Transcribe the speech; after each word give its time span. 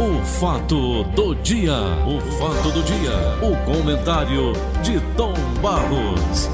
O 0.00 0.24
fato 0.24 1.04
do 1.14 1.34
dia, 1.36 1.74
o 2.06 2.20
fato 2.38 2.70
do 2.72 2.82
dia, 2.82 3.12
o 3.42 3.54
comentário 3.70 4.52
de 4.82 4.98
Tom 5.14 5.34
Barros. 5.60 6.48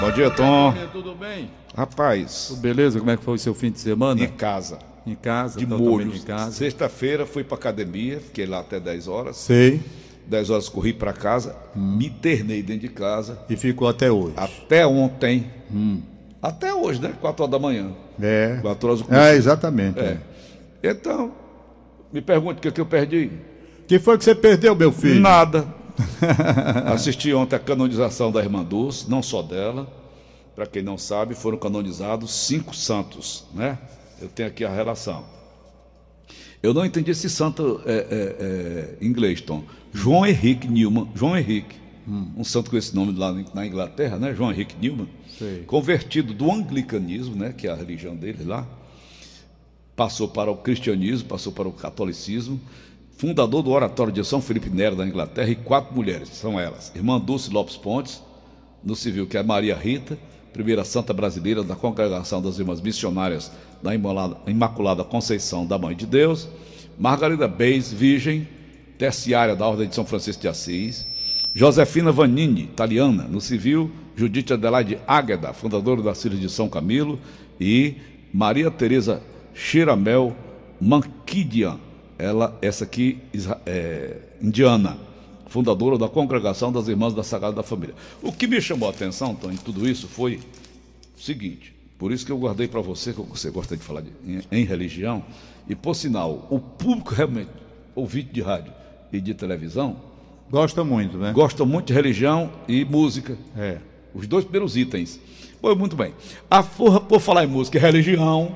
Bom 0.00 0.10
dia, 0.12 0.30
Tom. 0.30 0.74
Tudo 0.92 1.14
bem? 1.14 1.50
Rapaz, 1.76 2.56
Beleza, 2.60 2.98
como 2.98 3.10
é 3.10 3.16
que 3.16 3.22
foi 3.24 3.34
o 3.34 3.38
seu 3.38 3.54
fim 3.54 3.70
de 3.70 3.78
semana? 3.80 4.22
em 4.22 4.28
casa, 4.28 4.78
Em 5.06 5.14
casa, 5.14 5.58
de 5.58 5.66
totalmente 5.66 6.06
molho. 6.06 6.16
em 6.16 6.20
casa. 6.22 6.52
Sexta-feira 6.52 7.26
fui 7.26 7.44
pra 7.44 7.56
academia, 7.56 8.20
fiquei 8.20 8.46
lá 8.46 8.60
até 8.60 8.80
10 8.80 9.06
horas. 9.08 9.36
Sei. 9.36 9.82
10 10.26 10.48
horas 10.50 10.68
corri 10.70 10.94
pra 10.94 11.12
casa, 11.12 11.54
me 11.74 12.06
internei 12.06 12.62
dentro 12.62 12.82
de 12.82 12.94
casa. 12.94 13.38
E 13.50 13.56
ficou 13.56 13.86
até 13.88 14.10
hoje. 14.10 14.32
Até 14.36 14.86
ontem, 14.86 15.50
até 16.40 16.72
hoje, 16.72 17.00
né? 17.02 17.12
4 17.20 17.42
horas 17.44 17.50
da 17.52 17.58
manhã. 17.58 17.90
É. 18.20 18.58
4 18.60 18.88
horas 18.88 19.00
eu 19.00 19.16
É, 19.16 19.34
exatamente. 19.34 19.98
É. 19.98 20.18
Então, 20.82 21.32
me 22.12 22.20
pergunte 22.20 22.58
o 22.58 22.62
que, 22.62 22.70
que 22.70 22.80
eu 22.80 22.86
perdi. 22.86 23.30
que 23.86 23.98
foi 23.98 24.18
que 24.18 24.24
você 24.24 24.34
perdeu, 24.34 24.74
meu 24.74 24.92
filho? 24.92 25.20
Nada. 25.20 25.66
Assisti 26.86 27.32
ontem 27.32 27.56
a 27.56 27.58
canonização 27.58 28.30
da 28.30 28.40
Irmã 28.40 28.62
Dulce, 28.62 29.08
não 29.08 29.22
só 29.22 29.42
dela. 29.42 29.88
Para 30.54 30.66
quem 30.66 30.82
não 30.82 30.96
sabe, 30.96 31.34
foram 31.34 31.58
canonizados 31.58 32.32
cinco 32.46 32.74
santos, 32.74 33.44
né? 33.52 33.78
Eu 34.20 34.28
tenho 34.28 34.48
aqui 34.48 34.64
a 34.64 34.70
relação. 34.72 35.24
Eu 36.62 36.72
não 36.72 36.84
entendi 36.84 37.10
esse 37.10 37.28
santo 37.28 37.82
é, 37.84 37.92
é, 37.92 38.96
é, 39.00 39.04
inglês, 39.04 39.40
Tom. 39.40 39.64
João 39.92 40.24
Henrique 40.24 40.66
Newman. 40.66 41.10
João 41.14 41.36
Henrique. 41.36 41.76
Um 42.06 42.44
santo 42.44 42.70
com 42.70 42.76
esse 42.76 42.94
nome 42.94 43.12
lá 43.18 43.32
na 43.54 43.66
Inglaterra, 43.66 44.18
né? 44.18 44.34
João 44.34 44.52
Henrique 44.52 44.76
Newman. 44.80 45.08
Sei. 45.38 45.62
Convertido 45.62 46.34
do 46.34 46.50
anglicanismo, 46.50 47.34
né? 47.34 47.54
Que 47.56 47.66
é 47.66 47.70
a 47.70 47.74
religião 47.74 48.14
dele 48.14 48.44
lá 48.44 48.66
passou 49.96 50.28
para 50.28 50.50
o 50.50 50.56
cristianismo, 50.56 51.28
passou 51.28 51.52
para 51.52 51.68
o 51.68 51.72
catolicismo, 51.72 52.60
fundador 53.16 53.62
do 53.62 53.70
Oratório 53.70 54.12
de 54.12 54.24
São 54.24 54.40
Felipe 54.40 54.68
Neri 54.68 54.96
da 54.96 55.06
Inglaterra 55.06 55.48
e 55.48 55.54
quatro 55.54 55.94
mulheres, 55.94 56.30
são 56.30 56.58
elas: 56.58 56.92
Irmã 56.94 57.20
Dulce 57.20 57.50
Lopes 57.50 57.76
Pontes, 57.76 58.22
no 58.82 58.96
civil, 58.96 59.26
que 59.26 59.36
é 59.36 59.42
Maria 59.42 59.76
Rita, 59.76 60.18
primeira 60.52 60.84
santa 60.84 61.12
brasileira 61.12 61.62
da 61.62 61.74
Congregação 61.74 62.42
das 62.42 62.58
Irmãs 62.58 62.80
Missionárias 62.80 63.50
da 63.82 63.92
Imaculada 64.46 65.04
Conceição 65.04 65.66
da 65.66 65.78
Mãe 65.78 65.94
de 65.94 66.06
Deus, 66.06 66.48
Margarida 66.98 67.46
Beis, 67.46 67.92
virgem, 67.92 68.48
terciária 68.96 69.54
da 69.54 69.66
Ordem 69.66 69.88
de 69.88 69.94
São 69.94 70.06
Francisco 70.06 70.42
de 70.42 70.48
Assis, 70.48 71.06
Josefina 71.54 72.10
Vanini, 72.10 72.62
italiana, 72.62 73.24
no 73.24 73.40
civil, 73.40 73.88
Judite 74.16 74.52
Adelaide 74.52 74.98
Águeda, 75.06 75.52
fundadora 75.52 76.02
da 76.02 76.12
Cília 76.14 76.36
de 76.38 76.48
São 76.48 76.68
Camilo, 76.68 77.18
e 77.60 77.94
Maria 78.32 78.70
Teresa 78.72 79.22
Chiramel 79.54 80.36
Mankidian, 80.80 81.78
ela, 82.18 82.58
essa 82.60 82.82
aqui, 82.82 83.18
é, 83.66 84.18
indiana, 84.42 84.98
fundadora 85.46 85.96
da 85.96 86.08
Congregação 86.08 86.72
das 86.72 86.88
Irmãs 86.88 87.14
da 87.14 87.22
Sagrada 87.22 87.62
Família. 87.62 87.94
O 88.20 88.32
que 88.32 88.48
me 88.48 88.60
chamou 88.60 88.88
a 88.88 88.90
atenção, 88.90 89.36
Tom, 89.36 89.52
em 89.52 89.56
tudo 89.56 89.88
isso 89.88 90.08
foi 90.08 90.40
o 91.16 91.20
seguinte, 91.22 91.72
por 91.96 92.10
isso 92.10 92.26
que 92.26 92.32
eu 92.32 92.38
guardei 92.38 92.66
para 92.66 92.80
você, 92.80 93.12
que 93.12 93.22
você 93.22 93.50
gosta 93.50 93.76
de 93.76 93.82
falar 93.84 94.00
de- 94.00 94.10
em, 94.26 94.42
em 94.50 94.64
religião, 94.64 95.24
e 95.68 95.76
por 95.76 95.94
sinal, 95.94 96.48
o 96.50 96.58
público 96.58 97.14
realmente, 97.14 97.50
ouvinte 97.94 98.32
de 98.32 98.42
rádio 98.42 98.72
e 99.12 99.20
de 99.20 99.32
televisão, 99.34 99.96
Gosta 100.54 100.84
muito, 100.84 101.18
né? 101.18 101.32
gosta 101.32 101.64
muito 101.64 101.88
de 101.88 101.92
religião 101.92 102.48
e 102.68 102.84
música. 102.84 103.36
É. 103.58 103.78
Os 104.14 104.28
dois 104.28 104.44
primeiros 104.44 104.76
itens. 104.76 105.18
Pois 105.60 105.76
muito 105.76 105.96
bem. 105.96 106.14
A 106.48 106.62
forra, 106.62 107.00
por 107.00 107.18
falar 107.18 107.42
em 107.42 107.48
música 107.48 107.76
e 107.76 107.80
religião, 107.80 108.54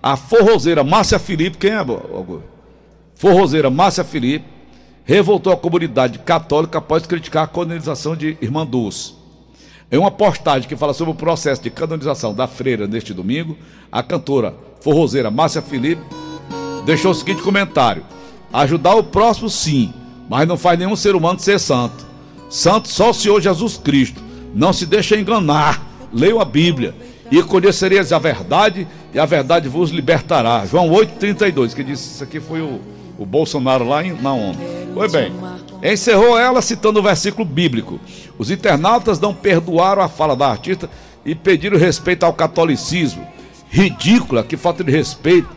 a 0.00 0.16
forrozeira 0.16 0.84
Márcia 0.84 1.18
Felipe, 1.18 1.58
quem 1.58 1.70
é, 1.70 1.78
Augusto? 1.78 2.44
Forrozeira 3.16 3.68
Márcia 3.68 4.04
Felipe 4.04 4.44
revoltou 5.04 5.52
a 5.52 5.56
comunidade 5.56 6.20
católica 6.20 6.78
após 6.78 7.04
criticar 7.04 7.42
a 7.42 7.48
canonização 7.48 8.14
de 8.14 8.38
Irmã 8.40 8.64
Dulce. 8.64 9.14
Em 9.90 9.98
uma 9.98 10.12
postagem 10.12 10.68
que 10.68 10.76
fala 10.76 10.94
sobre 10.94 11.12
o 11.12 11.16
processo 11.16 11.60
de 11.60 11.70
canonização 11.70 12.32
da 12.32 12.46
freira 12.46 12.86
neste 12.86 13.12
domingo, 13.12 13.58
a 13.90 14.00
cantora 14.00 14.54
forrozeira 14.80 15.28
Márcia 15.28 15.60
Felipe 15.60 16.02
deixou 16.84 17.10
o 17.10 17.14
seguinte 17.14 17.42
comentário: 17.42 18.04
ajudar 18.52 18.94
o 18.94 19.02
próximo 19.02 19.50
sim, 19.50 19.92
mas 20.28 20.46
não 20.46 20.56
faz 20.56 20.78
nenhum 20.78 20.96
ser 20.96 21.14
humano 21.14 21.38
ser 21.38 21.58
santo. 21.58 22.06
Santo 22.48 22.88
só 22.88 23.10
o 23.10 23.14
Senhor 23.14 23.40
Jesus 23.40 23.76
Cristo. 23.76 24.22
Não 24.54 24.72
se 24.72 24.86
deixe 24.86 25.16
enganar. 25.16 25.84
Leiam 26.12 26.40
a 26.40 26.44
Bíblia 26.44 26.94
e 27.30 27.42
conhecereis 27.42 28.12
a 28.12 28.18
verdade 28.18 28.86
e 29.12 29.18
a 29.18 29.26
verdade 29.26 29.68
vos 29.68 29.90
libertará. 29.90 30.64
João 30.64 30.90
8:32, 30.90 31.74
que 31.74 31.82
disse 31.82 32.14
isso 32.14 32.24
aqui 32.24 32.40
foi 32.40 32.60
o, 32.60 32.80
o 33.18 33.26
Bolsonaro 33.26 33.86
lá 33.86 34.04
em, 34.04 34.12
na 34.12 34.32
ONU. 34.32 34.58
Pois 34.94 35.12
bem, 35.12 35.32
encerrou 35.82 36.38
ela 36.38 36.62
citando 36.62 37.00
o 37.00 37.02
versículo 37.02 37.44
bíblico. 37.44 38.00
Os 38.38 38.50
internautas 38.50 39.20
não 39.20 39.34
perdoaram 39.34 40.02
a 40.02 40.08
fala 40.08 40.36
da 40.36 40.48
artista 40.48 40.88
e 41.24 41.34
pediram 41.34 41.78
respeito 41.78 42.24
ao 42.24 42.32
catolicismo. 42.32 43.26
Ridícula, 43.68 44.42
que 44.42 44.56
falta 44.56 44.84
de 44.84 44.92
respeito. 44.92 45.48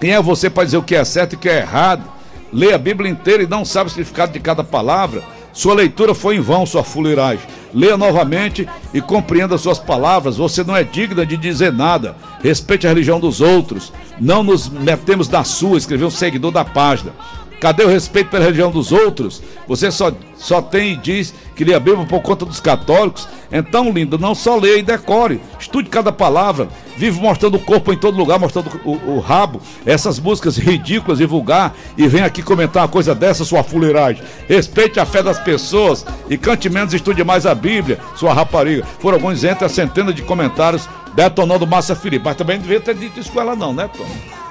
Quem 0.00 0.12
é 0.12 0.22
você 0.22 0.48
para 0.48 0.64
dizer 0.64 0.78
o 0.78 0.82
que 0.82 0.94
é 0.94 1.04
certo 1.04 1.34
e 1.34 1.36
o 1.36 1.38
que 1.38 1.48
é 1.48 1.58
errado? 1.58 2.17
Lê 2.52 2.72
a 2.72 2.78
Bíblia 2.78 3.10
inteira 3.10 3.42
e 3.42 3.46
não 3.46 3.64
sabe 3.64 3.88
o 3.88 3.90
significado 3.90 4.32
de 4.32 4.40
cada 4.40 4.64
palavra. 4.64 5.22
Sua 5.52 5.74
leitura 5.74 6.14
foi 6.14 6.36
em 6.36 6.40
vão, 6.40 6.64
sua 6.64 6.84
fuleiragem. 6.84 7.44
Leia 7.74 7.96
novamente 7.96 8.68
e 8.94 9.00
compreenda 9.00 9.58
suas 9.58 9.78
palavras. 9.78 10.36
Você 10.36 10.62
não 10.62 10.76
é 10.76 10.84
digna 10.84 11.26
de 11.26 11.36
dizer 11.36 11.72
nada. 11.72 12.16
Respeite 12.42 12.86
a 12.86 12.90
religião 12.90 13.18
dos 13.18 13.40
outros. 13.40 13.92
Não 14.20 14.42
nos 14.42 14.68
metemos 14.68 15.28
na 15.28 15.44
sua, 15.44 15.76
escreveu 15.76 16.08
um 16.08 16.12
seguidor 16.12 16.52
da 16.52 16.64
página. 16.64 17.12
Cadê 17.60 17.82
o 17.84 17.88
respeito 17.88 18.30
pela 18.30 18.44
religião 18.44 18.70
dos 18.70 18.92
outros? 18.92 19.42
Você 19.66 19.90
só, 19.90 20.12
só 20.36 20.62
tem 20.62 20.92
e 20.92 20.96
diz 20.96 21.34
que 21.56 21.64
lê 21.64 21.74
a 21.74 21.80
Bíblia 21.80 22.06
por 22.06 22.22
conta 22.22 22.44
dos 22.44 22.60
católicos. 22.60 23.28
Então, 23.50 23.90
lindo, 23.90 24.16
não 24.16 24.34
só 24.34 24.56
leia 24.56 24.78
e 24.78 24.82
decore. 24.82 25.40
Estude 25.58 25.88
cada 25.88 26.12
palavra. 26.12 26.68
Vive 26.96 27.20
mostrando 27.20 27.56
o 27.56 27.60
corpo 27.60 27.92
em 27.92 27.96
todo 27.96 28.16
lugar, 28.16 28.38
mostrando 28.38 28.80
o, 28.84 29.16
o 29.16 29.20
rabo. 29.20 29.60
Essas 29.84 30.20
músicas 30.20 30.56
ridículas 30.56 31.18
e 31.18 31.26
vulgar. 31.26 31.74
E 31.96 32.06
vem 32.06 32.22
aqui 32.22 32.42
comentar 32.42 32.82
uma 32.84 32.88
coisa 32.88 33.12
dessa, 33.12 33.44
sua 33.44 33.64
fuleiragem. 33.64 34.22
Respeite 34.48 35.00
a 35.00 35.06
fé 35.06 35.20
das 35.20 35.40
pessoas 35.40 36.06
e 36.30 36.38
cante 36.38 36.70
menos 36.70 36.92
e 36.92 36.96
estude 36.96 37.24
mais 37.24 37.44
a 37.44 37.54
Bíblia, 37.54 37.98
sua 38.14 38.32
rapariga. 38.32 38.84
Foram 39.00 39.16
alguns 39.16 39.42
entre 39.42 39.64
a 39.64 39.68
centena 39.68 40.12
de 40.12 40.22
comentários 40.22 40.88
detonando 41.14 41.66
Márcia 41.66 41.96
Felipe. 41.96 42.24
Mas 42.24 42.36
também 42.36 42.56
não 42.56 42.62
devia 42.62 42.80
ter 42.80 42.94
dito 42.94 43.18
isso 43.18 43.32
com 43.32 43.40
ela, 43.40 43.56
não, 43.56 43.72
né, 43.72 43.90
Tom? 43.96 44.06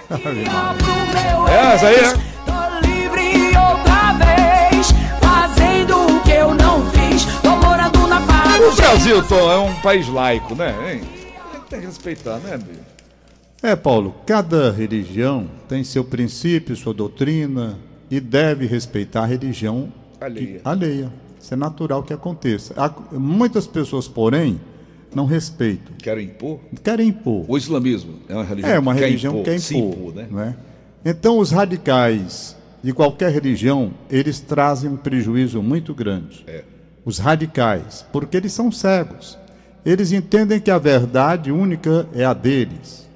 É, 1.50 1.74
essa 1.74 1.88
aí 1.88 1.96
é. 1.96 2.37
O 8.60 8.76
Brasil, 8.76 9.26
Tom, 9.28 9.52
é 9.52 9.58
um 9.58 9.74
país 9.82 10.08
laico, 10.08 10.56
né? 10.56 10.94
Hein? 10.96 11.02
Tem 11.70 11.80
que 11.80 11.86
respeitar, 11.86 12.38
né, 12.40 12.58
Bia? 12.58 12.80
É, 13.62 13.76
Paulo, 13.76 14.16
cada 14.26 14.72
religião 14.72 15.48
tem 15.68 15.84
seu 15.84 16.04
princípio, 16.04 16.76
sua 16.76 16.94
doutrina 16.94 17.78
e 18.10 18.20
deve 18.20 18.66
respeitar 18.66 19.24
a 19.24 19.26
religião 19.26 19.92
Alheia. 20.20 20.46
que- 20.60 20.62
alheia. 20.64 21.14
Isso 21.40 21.54
é 21.54 21.58
natural 21.58 22.04
que 22.04 22.14
aconteça. 22.14 22.74
Há- 22.78 22.94
muitas 23.12 23.66
pessoas, 23.68 24.08
porém, 24.08 24.60
não 25.14 25.26
respeitam, 25.26 25.96
Querem 25.98 26.26
impor? 26.26 26.60
querem 26.84 27.10
impor. 27.10 27.46
O 27.48 27.58
islamismo 27.58 28.16
é 28.28 28.34
uma 28.36 28.44
religião 28.44 28.74
É 28.74 28.80
uma 28.80 28.94
que 28.94 29.00
quer 29.00 29.06
religião 29.06 29.34
impor, 29.34 29.44
que 29.44 29.50
quer 29.50 29.76
impor, 29.78 29.94
impor, 29.98 30.16
né? 30.16 30.28
não 30.30 30.40
é? 30.42 30.56
Então, 31.06 31.40
os 31.40 31.52
radicais 31.52 32.56
de 32.84 32.94
qualquer 32.94 33.32
religião, 33.32 33.92
eles 34.10 34.40
trazem 34.40 34.90
um 34.90 34.98
prejuízo 34.98 35.62
muito 35.64 35.94
grande. 35.94 36.44
É. 36.48 36.64
Os 37.08 37.20
radicais, 37.20 38.06
porque 38.12 38.36
eles 38.36 38.52
são 38.52 38.70
cegos. 38.70 39.38
Eles 39.86 40.12
entendem 40.12 40.60
que 40.60 40.70
a 40.70 40.78
verdade 40.78 41.54
única 41.54 42.06
é 42.14 42.26
a 42.26 42.34
deles. 42.34 43.08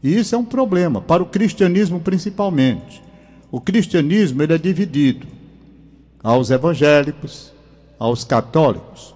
E 0.00 0.16
isso 0.16 0.36
é 0.36 0.38
um 0.38 0.44
problema, 0.44 1.00
para 1.00 1.20
o 1.20 1.26
cristianismo 1.26 1.98
principalmente. 1.98 3.02
O 3.50 3.60
cristianismo 3.60 4.40
ele 4.40 4.54
é 4.54 4.58
dividido 4.58 5.26
aos 6.22 6.52
evangélicos, 6.52 7.52
aos 7.98 8.22
católicos. 8.22 9.12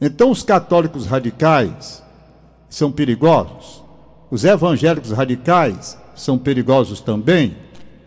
Então, 0.00 0.28
os 0.28 0.42
católicos 0.42 1.06
radicais 1.06 2.02
são 2.68 2.90
perigosos. 2.90 3.84
Os 4.32 4.42
evangélicos 4.42 5.12
radicais 5.12 5.96
são 6.16 6.36
perigosos 6.36 7.00
também. 7.00 7.56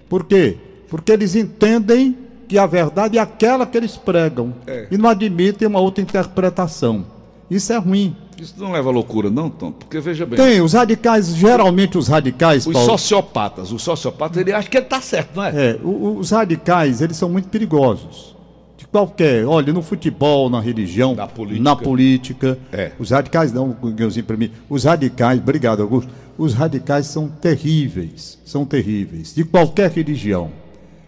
Por 0.09 0.25
quê? 0.25 0.57
Porque 0.89 1.13
eles 1.13 1.35
entendem 1.35 2.24
que 2.47 2.57
a 2.57 2.65
verdade 2.65 3.17
é 3.17 3.21
aquela 3.21 3.65
que 3.65 3.77
eles 3.77 3.95
pregam 3.97 4.53
É. 4.67 4.87
e 4.91 4.97
não 4.97 5.09
admitem 5.09 5.67
uma 5.67 5.79
outra 5.79 6.01
interpretação. 6.01 7.05
Isso 7.49 7.71
é 7.73 7.77
ruim. 7.77 8.15
Isso 8.41 8.55
não 8.57 8.71
leva 8.71 8.89
à 8.89 8.91
loucura, 8.91 9.29
não, 9.29 9.49
Tom? 9.49 9.71
Porque 9.71 9.99
veja 9.99 10.25
bem, 10.25 10.35
Tem, 10.37 10.59
os 10.61 10.73
radicais, 10.73 11.33
geralmente 11.35 11.97
os 11.97 12.07
radicais, 12.09 12.67
os 12.67 12.73
Paulo, 12.73 12.89
sociopatas, 12.89 13.71
o 13.71 13.79
sociopata, 13.79 14.41
ele 14.41 14.51
acha 14.51 14.67
que 14.69 14.75
ele 14.77 14.85
tá 14.85 14.99
certo, 14.99 15.35
não 15.37 15.43
é? 15.45 15.49
É, 15.71 15.79
os 15.83 16.31
radicais, 16.31 17.01
eles 17.01 17.15
são 17.15 17.29
muito 17.29 17.47
perigosos. 17.47 18.35
De 18.77 18.85
qualquer, 18.85 19.45
olha, 19.45 19.71
no 19.71 19.81
futebol, 19.81 20.49
na 20.49 20.59
religião, 20.59 21.15
Na 21.15 21.27
política. 21.27 21.63
na 21.63 21.75
política. 21.77 22.59
É. 22.73 22.91
Os 22.99 23.09
radicais, 23.11 23.53
não, 23.53 23.69
Guilherme, 23.71 24.21
para 24.23 24.35
mim. 24.35 24.51
Os 24.69 24.83
radicais, 24.83 25.39
obrigado, 25.39 25.81
Augusto. 25.81 26.11
os 26.37 26.53
radicais 26.53 27.05
são 27.07 27.29
terríveis, 27.29 28.37
são 28.43 28.65
terríveis, 28.65 29.33
de 29.33 29.45
qualquer 29.45 29.89
religião. 29.91 30.51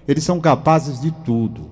Eles 0.08 0.24
são 0.24 0.40
capazes 0.40 1.02
de 1.02 1.12
tudo. 1.12 1.70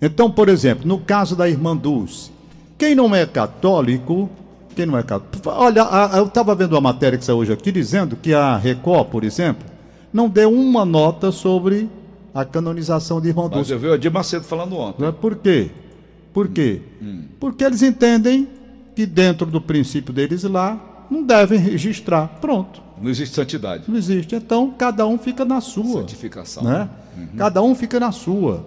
Então, 0.00 0.30
por 0.30 0.48
exemplo, 0.48 0.86
no 0.86 0.98
caso 0.98 1.36
da 1.36 1.48
irmã 1.48 1.76
Dulce, 1.76 2.30
quem 2.76 2.94
não 2.94 3.14
é 3.14 3.24
católico, 3.24 4.28
quem 4.74 4.84
não 4.84 4.98
é 4.98 5.02
católico. 5.02 5.48
Olha, 5.48 5.82
a- 5.84 6.14
a- 6.14 6.18
eu 6.18 6.26
estava 6.26 6.54
vendo 6.56 6.72
uma 6.72 6.80
matéria 6.80 7.16
que 7.16 7.24
saiu 7.24 7.38
hoje 7.38 7.52
aqui 7.52 7.70
dizendo 7.70 8.16
que 8.16 8.34
a 8.34 8.56
Record, 8.56 9.08
por 9.08 9.22
exemplo, 9.22 9.64
não 10.12 10.28
deu 10.28 10.52
uma 10.52 10.84
nota 10.84 11.30
sobre 11.30 11.88
a 12.34 12.44
canonização 12.44 13.20
de 13.20 13.28
irmã 13.28 13.42
Mas 13.44 13.52
Dulce. 13.52 13.72
eu 13.72 13.78
vi 13.78 13.86
o 13.86 13.94
Edir 13.94 14.12
Macedo 14.12 14.44
falando 14.44 14.76
ontem. 14.76 15.02
Né? 15.04 15.12
Por 15.12 15.36
quê? 15.36 15.70
Por 16.32 16.48
quê? 16.48 16.80
Porque 17.38 17.62
eles 17.62 17.82
entendem 17.82 18.48
que 18.96 19.06
dentro 19.06 19.46
do 19.46 19.60
princípio 19.60 20.12
deles 20.12 20.42
lá 20.42 20.80
não 21.12 21.22
devem 21.24 21.58
registrar. 21.58 22.26
Pronto, 22.40 22.82
Não 23.00 23.10
existe 23.10 23.34
santidade. 23.34 23.84
não 23.88 23.96
existe. 23.96 24.34
Então 24.34 24.70
cada 24.70 25.06
um 25.06 25.18
fica 25.18 25.44
na 25.44 25.60
sua. 25.60 26.00
Santificação. 26.00 26.62
Né? 26.64 26.88
Cada 27.36 27.60
um 27.62 27.74
fica 27.74 28.00
na 28.00 28.10
sua. 28.12 28.64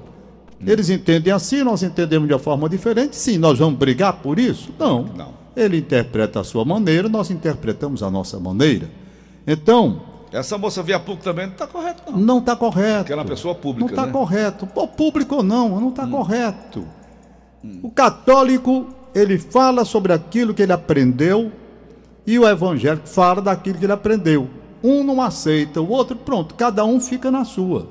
Eles 0.65 0.89
entendem 0.89 1.33
assim, 1.33 1.63
nós 1.63 1.83
entendemos 1.83 2.27
de 2.27 2.33
uma 2.33 2.39
forma 2.39 2.69
diferente. 2.69 3.15
Sim, 3.15 3.37
nós 3.37 3.59
vamos 3.59 3.77
brigar 3.77 4.13
por 4.13 4.39
isso? 4.39 4.71
Não. 4.79 5.03
Não. 5.15 5.33
Ele 5.55 5.77
interpreta 5.77 6.39
a 6.39 6.43
sua 6.43 6.63
maneira, 6.65 7.07
nós 7.09 7.29
interpretamos 7.31 8.01
a 8.03 8.09
nossa 8.09 8.39
maneira. 8.39 8.89
Então, 9.45 10.01
Essa 10.31 10.57
moça 10.57 10.81
via 10.83 10.99
público 10.99 11.23
também 11.23 11.45
não 11.45 11.53
está 11.53 11.67
correto, 11.67 12.11
não. 12.11 12.19
não 12.19 12.37
está 12.39 12.55
correto. 12.55 12.97
Porque 12.99 13.13
ela 13.13 13.21
é 13.21 13.23
uma 13.23 13.29
pessoa 13.29 13.55
pública, 13.55 13.85
Não 13.85 13.87
está 13.89 14.05
né? 14.05 14.11
correto. 14.11 14.67
Pô, 14.67 14.87
público 14.87 15.35
ou 15.35 15.43
não, 15.43 15.69
não 15.79 15.87
Hum. 15.87 15.89
está 15.89 16.07
correto. 16.07 16.85
O 17.81 17.89
católico, 17.89 18.87
ele 19.13 19.37
fala 19.37 19.85
sobre 19.85 20.13
aquilo 20.13 20.53
que 20.53 20.61
ele 20.61 20.73
aprendeu 20.73 21.51
e 22.25 22.39
o 22.39 22.47
evangélico 22.47 23.07
fala 23.07 23.41
daquilo 23.41 23.77
que 23.77 23.85
ele 23.85 23.93
aprendeu. 23.93 24.49
Um 24.83 25.03
não 25.03 25.21
aceita, 25.21 25.81
o 25.81 25.89
outro, 25.89 26.15
pronto, 26.15 26.55
cada 26.55 26.85
um 26.85 26.99
fica 26.99 27.31
na 27.31 27.43
sua. 27.43 27.87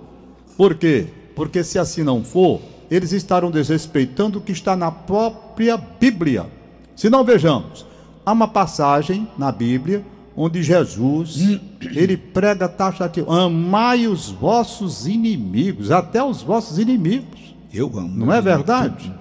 Por 0.56 0.74
quê? 0.74 1.08
Porque 1.34 1.64
se 1.64 1.78
assim 1.78 2.02
não 2.02 2.22
for, 2.22 2.60
eles 2.90 3.12
estarão 3.12 3.50
desrespeitando 3.50 4.38
o 4.38 4.40
que 4.40 4.52
está 4.52 4.76
na 4.76 4.90
própria 4.90 5.76
Bíblia. 5.76 6.46
Se 6.94 7.10
não 7.10 7.24
vejamos, 7.24 7.84
há 8.24 8.32
uma 8.32 8.46
passagem 8.46 9.26
na 9.36 9.50
Bíblia 9.50 10.04
onde 10.36 10.62
Jesus, 10.62 11.38
ele 11.94 12.16
prega 12.16 12.68
taxativo, 12.68 13.32
amai 13.32 14.06
os 14.06 14.30
vossos 14.30 15.06
inimigos, 15.06 15.90
até 15.90 16.22
os 16.22 16.42
vossos 16.42 16.78
inimigos. 16.78 17.54
Eu 17.72 17.86
amo. 17.98 18.26
Não 18.26 18.32
é 18.32 18.40
verdade? 18.40 19.12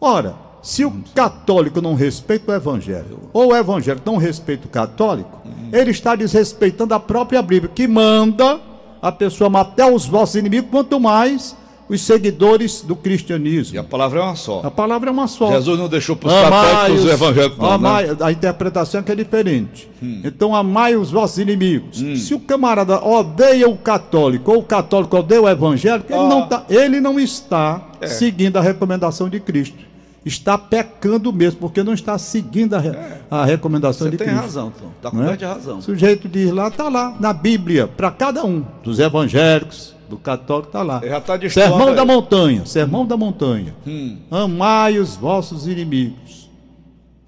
Ora, 0.00 0.34
se 0.64 0.82
o 0.84 0.90
católico 1.14 1.80
não 1.82 1.94
respeita 1.94 2.50
o 2.50 2.54
evangelho, 2.54 3.28
ou 3.34 3.48
o 3.52 3.56
evangélico 3.56 4.10
não 4.10 4.16
respeita 4.16 4.66
o 4.66 4.70
católico, 4.70 5.42
ele 5.70 5.90
está 5.90 6.16
desrespeitando 6.16 6.94
a 6.94 6.98
própria 7.00 7.42
Bíblia, 7.42 7.70
que 7.74 7.86
manda 7.86 8.58
a 9.02 9.12
pessoa 9.12 9.48
amar 9.48 9.62
até 9.62 9.84
os 9.84 10.06
vossos 10.06 10.36
inimigos, 10.36 10.70
quanto 10.70 10.98
mais 10.98 11.54
os 11.86 12.00
seguidores 12.00 12.80
do 12.80 12.94
E 12.94 12.96
cristianismo. 12.96 13.78
a 13.78 13.84
palavra 13.84 14.20
é 14.20 14.22
uma 14.22 14.36
só. 14.36 14.62
A 14.64 14.70
palavra 14.70 15.10
é 15.10 15.12
uma 15.12 15.26
só. 15.28 15.50
Jesus 15.52 15.78
não 15.78 15.86
deixou 15.86 16.16
para 16.16 16.28
os 16.28 16.34
católicos 16.34 17.00
os- 17.04 17.10
o 17.10 17.12
evangélico, 17.12 17.62
não, 17.62 17.70
amai- 17.72 18.06
né? 18.06 18.16
A 18.20 18.32
interpretação 18.32 19.00
é 19.00 19.02
que 19.04 19.12
é 19.12 19.14
diferente. 19.14 19.90
Hum. 20.02 20.22
Então, 20.24 20.54
amai 20.56 20.96
os 20.96 21.10
vossos 21.10 21.36
inimigos. 21.36 21.98
Se 22.26 22.32
o 22.32 22.40
camarada 22.40 23.04
odeia 23.04 23.68
o 23.68 23.76
católico 23.76 24.50
ou 24.50 24.60
o 24.60 24.62
católico 24.62 25.14
odeia 25.18 25.42
o 25.42 25.48
evangélico, 25.48 26.10
ele, 26.10 26.22
Ah. 26.22 26.26
não, 26.28 26.48
tá, 26.48 26.64
ele 26.70 27.02
não 27.02 27.20
está 27.20 27.82
É. 28.00 28.06
seguindo 28.06 28.56
a 28.56 28.62
recomendação 28.62 29.28
de 29.28 29.38
Cristo. 29.38 29.92
Está 30.24 30.56
pecando 30.56 31.30
mesmo, 31.32 31.60
porque 31.60 31.82
não 31.82 31.92
está 31.92 32.16
seguindo 32.16 32.74
a, 32.74 32.78
re- 32.78 32.96
a 33.30 33.44
recomendação 33.44 34.06
É. 34.06 34.10
Você 34.10 34.16
de 34.16 34.16
tem 34.16 34.26
Cristo. 34.28 34.42
razão, 34.42 34.70
Tom. 34.80 34.86
Tá 35.02 35.10
Não 35.12 35.28
é? 35.30 35.36
de 35.36 35.44
razão. 35.44 35.78
O 35.78 35.82
sujeito 35.82 36.28
diz 36.28 36.50
lá, 36.50 36.68
está 36.68 36.88
lá, 36.88 37.14
na 37.20 37.32
Bíblia, 37.34 37.86
para 37.86 38.10
cada 38.10 38.42
um, 38.44 38.64
dos 38.82 38.98
evangélicos, 38.98 39.94
do 40.08 40.16
católico, 40.16 40.68
está 40.68 40.82
lá. 40.82 41.00
Ele 41.02 41.10
já 41.10 41.20
tá 41.20 41.36
destoando 41.36 41.70
Sermão 41.70 41.88
aí. 41.90 41.94
da 41.94 42.04
montanha, 42.06 42.64
sermão 42.66 43.04
da 43.06 43.16
montanha. 43.18 43.74
Hum. 43.86 44.16
Amai 44.30 44.98
os 44.98 45.14
vossos 45.14 45.66
inimigos. 45.66 46.48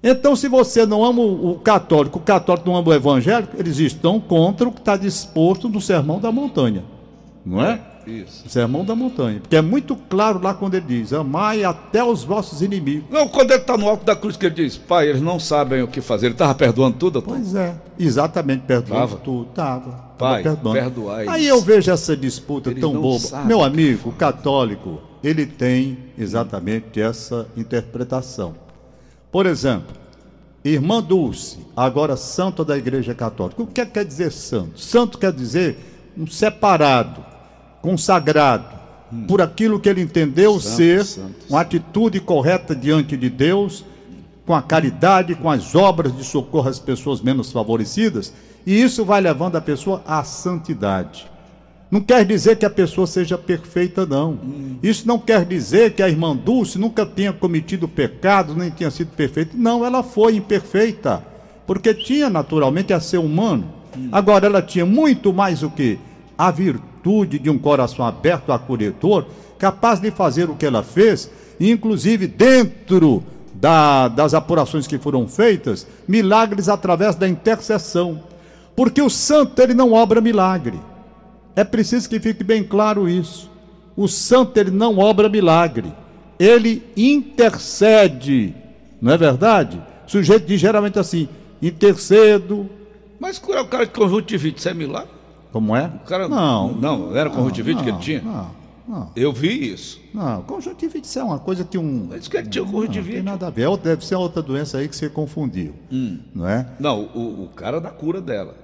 Então, 0.01 0.35
se 0.35 0.47
você 0.47 0.85
não 0.85 1.03
ama 1.03 1.21
o 1.21 1.55
católico, 1.63 2.19
o 2.19 2.21
católico 2.21 2.67
não 2.69 2.77
ama 2.77 2.89
o 2.89 2.93
evangélico, 2.93 3.55
eles 3.59 3.77
estão 3.79 4.19
contra 4.19 4.67
o 4.67 4.71
que 4.71 4.79
está 4.79 4.95
disposto 4.95 5.67
no 5.69 5.81
sermão 5.81 6.19
da 6.19 6.31
montanha. 6.31 6.83
Não 7.45 7.63
é? 7.63 7.79
Isso. 8.07 8.45
O 8.45 8.49
sermão 8.49 8.85
da 8.85 8.95
montanha. 8.95 9.39
Porque 9.41 9.55
é 9.55 9.61
muito 9.61 9.95
claro 9.95 10.41
lá 10.41 10.53
quando 10.53 10.75
ele 10.75 10.85
diz: 10.85 11.11
amai 11.11 11.63
até 11.63 12.03
os 12.03 12.23
vossos 12.23 12.61
inimigos. 12.61 13.09
Não, 13.09 13.27
quando 13.27 13.51
ele 13.51 13.61
está 13.61 13.77
no 13.77 13.87
alto 13.87 14.05
da 14.05 14.15
cruz, 14.15 14.37
que 14.37 14.45
ele 14.45 14.55
diz, 14.55 14.77
pai, 14.77 15.09
eles 15.09 15.21
não 15.21 15.39
sabem 15.39 15.83
o 15.83 15.87
que 15.87 15.99
fazer. 15.99 16.27
Ele 16.27 16.33
estava 16.35 16.55
perdoando 16.55 16.97
tudo, 16.97 17.21
Tom? 17.21 17.31
Pois 17.31 17.53
é, 17.53 17.75
exatamente, 17.99 18.61
perdoando 18.61 19.07
Tava? 19.07 19.17
tudo. 19.17 19.45
Tava. 19.53 20.07
Pai, 20.17 20.41
perdoai-os. 20.41 21.31
Aí 21.31 21.47
eu 21.47 21.61
vejo 21.61 21.91
essa 21.91 22.17
disputa 22.17 22.71
Eles 22.71 22.81
tão 22.81 22.99
boba. 22.99 23.43
Meu 23.43 23.63
amigo, 23.63 24.09
o 24.09 24.13
católico, 24.13 24.99
ele 25.23 25.45
tem 25.45 25.97
exatamente 26.17 26.99
essa 26.99 27.47
interpretação. 27.55 28.55
Por 29.31 29.45
exemplo, 29.45 29.95
irmã 30.63 31.03
Dulce, 31.03 31.59
agora 31.75 32.15
santa 32.15 32.65
da 32.65 32.77
Igreja 32.77 33.13
Católica. 33.13 33.61
O 33.61 33.67
que 33.67 33.81
é 33.81 33.85
que 33.85 33.91
quer 33.91 34.05
dizer 34.05 34.31
santo? 34.31 34.79
Santo 34.79 35.17
quer 35.17 35.31
dizer 35.31 35.77
um 36.17 36.25
separado, 36.25 37.23
consagrado, 37.81 38.65
por 39.27 39.41
aquilo 39.41 39.79
que 39.79 39.87
ele 39.87 40.01
entendeu 40.01 40.55
Hum. 40.55 40.59
Santo, 40.59 40.75
ser 40.75 41.05
santo, 41.05 41.35
uma 41.49 41.61
atitude 41.61 42.19
correta 42.19 42.75
diante 42.75 43.15
de 43.15 43.29
Deus, 43.29 43.85
com 44.45 44.53
a 44.53 44.61
caridade, 44.61 45.35
com 45.35 45.49
as 45.49 45.75
obras 45.75 46.15
de 46.15 46.23
socorro 46.23 46.69
às 46.69 46.79
pessoas 46.79 47.21
menos 47.21 47.51
favorecidas, 47.51 48.33
e 48.65 48.81
isso 48.81 49.05
vai 49.05 49.21
levando 49.21 49.55
a 49.55 49.61
pessoa 49.61 50.01
à 50.05 50.23
santidade. 50.23 51.27
Não 51.89 52.01
quer 52.01 52.25
dizer 52.25 52.57
que 52.57 52.65
a 52.65 52.69
pessoa 52.69 53.07
seja 53.07 53.37
perfeita, 53.37 54.05
não. 54.05 54.37
Isso 54.83 55.07
não 55.07 55.17
quer 55.17 55.45
dizer 55.45 55.93
que 55.93 56.03
a 56.03 56.09
irmã 56.09 56.35
Dulce 56.35 56.77
nunca 56.77 57.05
tenha 57.05 57.31
cometido 57.31 57.87
pecado, 57.87 58.53
nem 58.53 58.69
tenha 58.69 58.91
sido 58.91 59.09
perfeita. 59.15 59.55
Não, 59.55 59.85
ela 59.85 60.03
foi 60.03 60.35
imperfeita, 60.35 61.23
porque 61.65 61.93
tinha 61.93 62.29
naturalmente 62.29 62.91
a 62.91 62.99
ser 62.99 63.19
humano. 63.19 63.71
Agora, 64.11 64.47
ela 64.47 64.61
tinha 64.61 64.85
muito 64.85 65.31
mais 65.31 65.63
o 65.63 65.69
que? 65.69 65.97
A 66.37 66.51
virtude 66.51 66.96
de 67.39 67.49
um 67.49 67.57
coração 67.57 68.05
aberto, 68.05 68.51
acolhedor, 68.51 69.25
capaz 69.57 69.99
de 69.99 70.11
fazer 70.11 70.49
o 70.49 70.55
que 70.55 70.65
ela 70.65 70.83
fez, 70.83 71.29
inclusive 71.59 72.27
dentro 72.27 73.23
da- 73.53 74.07
das 74.07 74.33
apurações 74.33 74.85
que 74.85 74.97
foram 74.99 75.27
feitas, 75.27 75.87
milagres 76.07 76.69
através 76.69 77.15
da 77.15 77.27
intercessão. 77.27 78.21
Porque 78.75 79.01
o 79.01 79.09
santo, 79.09 79.59
ele 79.61 79.73
não 79.73 79.93
obra 79.93 80.21
milagre. 80.21 80.79
É 81.55 81.63
preciso 81.63 82.07
que 82.07 82.19
fique 82.19 82.43
bem 82.43 82.63
claro 82.63 83.09
isso. 83.09 83.49
O 83.95 84.07
santo 84.07 84.57
ele 84.59 84.69
não 84.69 84.99
obra 84.99 85.27
milagre. 85.27 85.91
Ele 86.39 86.83
intercede. 86.95 88.53
Não 89.01 89.11
é 89.13 89.17
verdade? 89.17 89.81
O 90.07 90.11
sujeito 90.11 90.45
diz 90.45 90.61
geralmente 90.61 90.99
assim: 90.99 91.27
intercedo. 91.59 92.69
Mas 93.19 93.39
curar 93.39 93.63
o 93.63 93.67
cara 93.67 93.85
de 93.85 93.91
conjuntivite, 93.91 94.59
isso 94.59 94.69
é 94.69 94.73
milagre? 94.75 95.09
Como 95.51 95.75
é? 95.75 95.85
O 95.87 96.07
cara, 96.07 96.27
não. 96.27 96.73
Não, 96.73 97.15
era 97.15 97.29
conjuntivite 97.29 97.77
que 97.81 97.89
ele 97.89 97.91
não, 97.93 97.99
tinha? 97.99 98.21
Não, 98.21 98.49
não. 98.87 99.11
Eu 99.15 99.31
vi 99.33 99.73
isso. 99.73 99.99
Não, 100.13 100.41
conjuntivite 100.43 101.07
isso 101.07 101.19
é 101.19 101.23
uma 101.23 101.39
coisa 101.39 101.63
que 101.63 101.77
um. 101.77 102.07
Mas 102.09 102.27
que 102.27 102.37
ele 102.37 102.47
tinha 102.49 102.63
Não, 102.63 102.71
conjuntivite. 102.71 103.15
tem 103.15 103.23
nada 103.23 103.47
a 103.47 103.49
ver. 103.49 103.69
É 103.69 103.77
Deve 103.77 104.05
ser 104.05 104.15
outra 104.15 104.41
doença 104.41 104.77
aí 104.77 104.87
que 104.87 104.95
você 104.95 105.09
confundiu. 105.09 105.73
Hum. 105.91 106.19
Não 106.35 106.47
é? 106.47 106.67
Não, 106.79 107.01
o, 107.15 107.43
o 107.45 107.49
cara 107.55 107.79
da 107.79 107.89
cura 107.89 108.21
dela. 108.21 108.55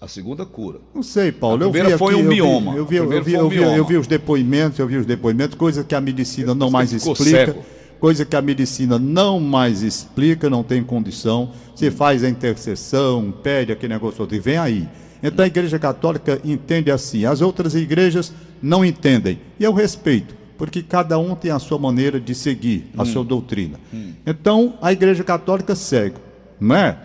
A 0.00 0.08
segunda 0.08 0.44
cura. 0.44 0.80
Não 0.92 1.04
sei, 1.04 1.30
Paulo. 1.30 1.62
A 1.62 1.66
eu 1.66 1.70
vi 1.72 1.78
primeira 1.78 1.98
foi 1.98 2.14
aqui, 2.14 2.16
um 2.16 2.24
eu 2.24 2.28
vi- 2.30 2.34
mioma. 2.34 2.74
Eu 2.74 2.84
vi, 2.86 2.96
eu, 2.96 3.02
primeira 3.02 3.24
vi, 3.24 3.30
foi 3.30 3.38
um 3.40 3.42
eu, 3.44 3.48
vi, 3.48 3.78
eu 3.78 3.84
vi 3.84 3.96
os 3.96 4.06
depoimentos, 4.08 4.78
eu 4.80 4.86
vi 4.88 4.96
os 4.96 5.06
depoimentos, 5.06 5.56
coisa 5.56 5.84
que 5.84 5.94
a 5.94 6.00
medicina 6.00 6.52
não 6.52 6.68
mais 6.68 6.92
explica. 6.92 7.46
cego. 7.46 7.62
Coisa 8.00 8.24
que 8.24 8.34
a 8.34 8.42
medicina 8.42 8.98
não 8.98 9.38
mais 9.40 9.82
explica, 9.82 10.50
não 10.50 10.62
tem 10.64 10.82
condição. 10.82 11.50
Você 11.74 11.90
faz 11.92 12.24
a 12.24 12.28
intercessão, 12.28 13.32
pede 13.42 13.70
aquele 13.70 13.92
negócio 13.92 14.20
outro 14.20 14.36
e 14.36 14.40
vem 14.40 14.56
aí. 14.58 14.88
Então 15.22 15.44
a 15.44 15.48
Igreja 15.48 15.78
Católica 15.78 16.40
entende 16.44 16.90
assim, 16.90 17.24
as 17.24 17.40
outras 17.40 17.74
igrejas 17.74 18.32
não 18.62 18.84
entendem. 18.84 19.40
E 19.58 19.64
eu 19.64 19.72
respeito, 19.72 20.34
porque 20.56 20.82
cada 20.82 21.18
um 21.18 21.34
tem 21.34 21.50
a 21.50 21.58
sua 21.58 21.78
maneira 21.78 22.20
de 22.20 22.34
seguir 22.34 22.90
a 22.96 23.04
sua 23.04 23.24
doutrina. 23.24 23.78
Então 24.26 24.78
a 24.80 24.92
Igreja 24.92 25.24
Católica 25.24 25.74
segue, 25.74 26.16
não 26.60 26.76
é? 26.76 26.98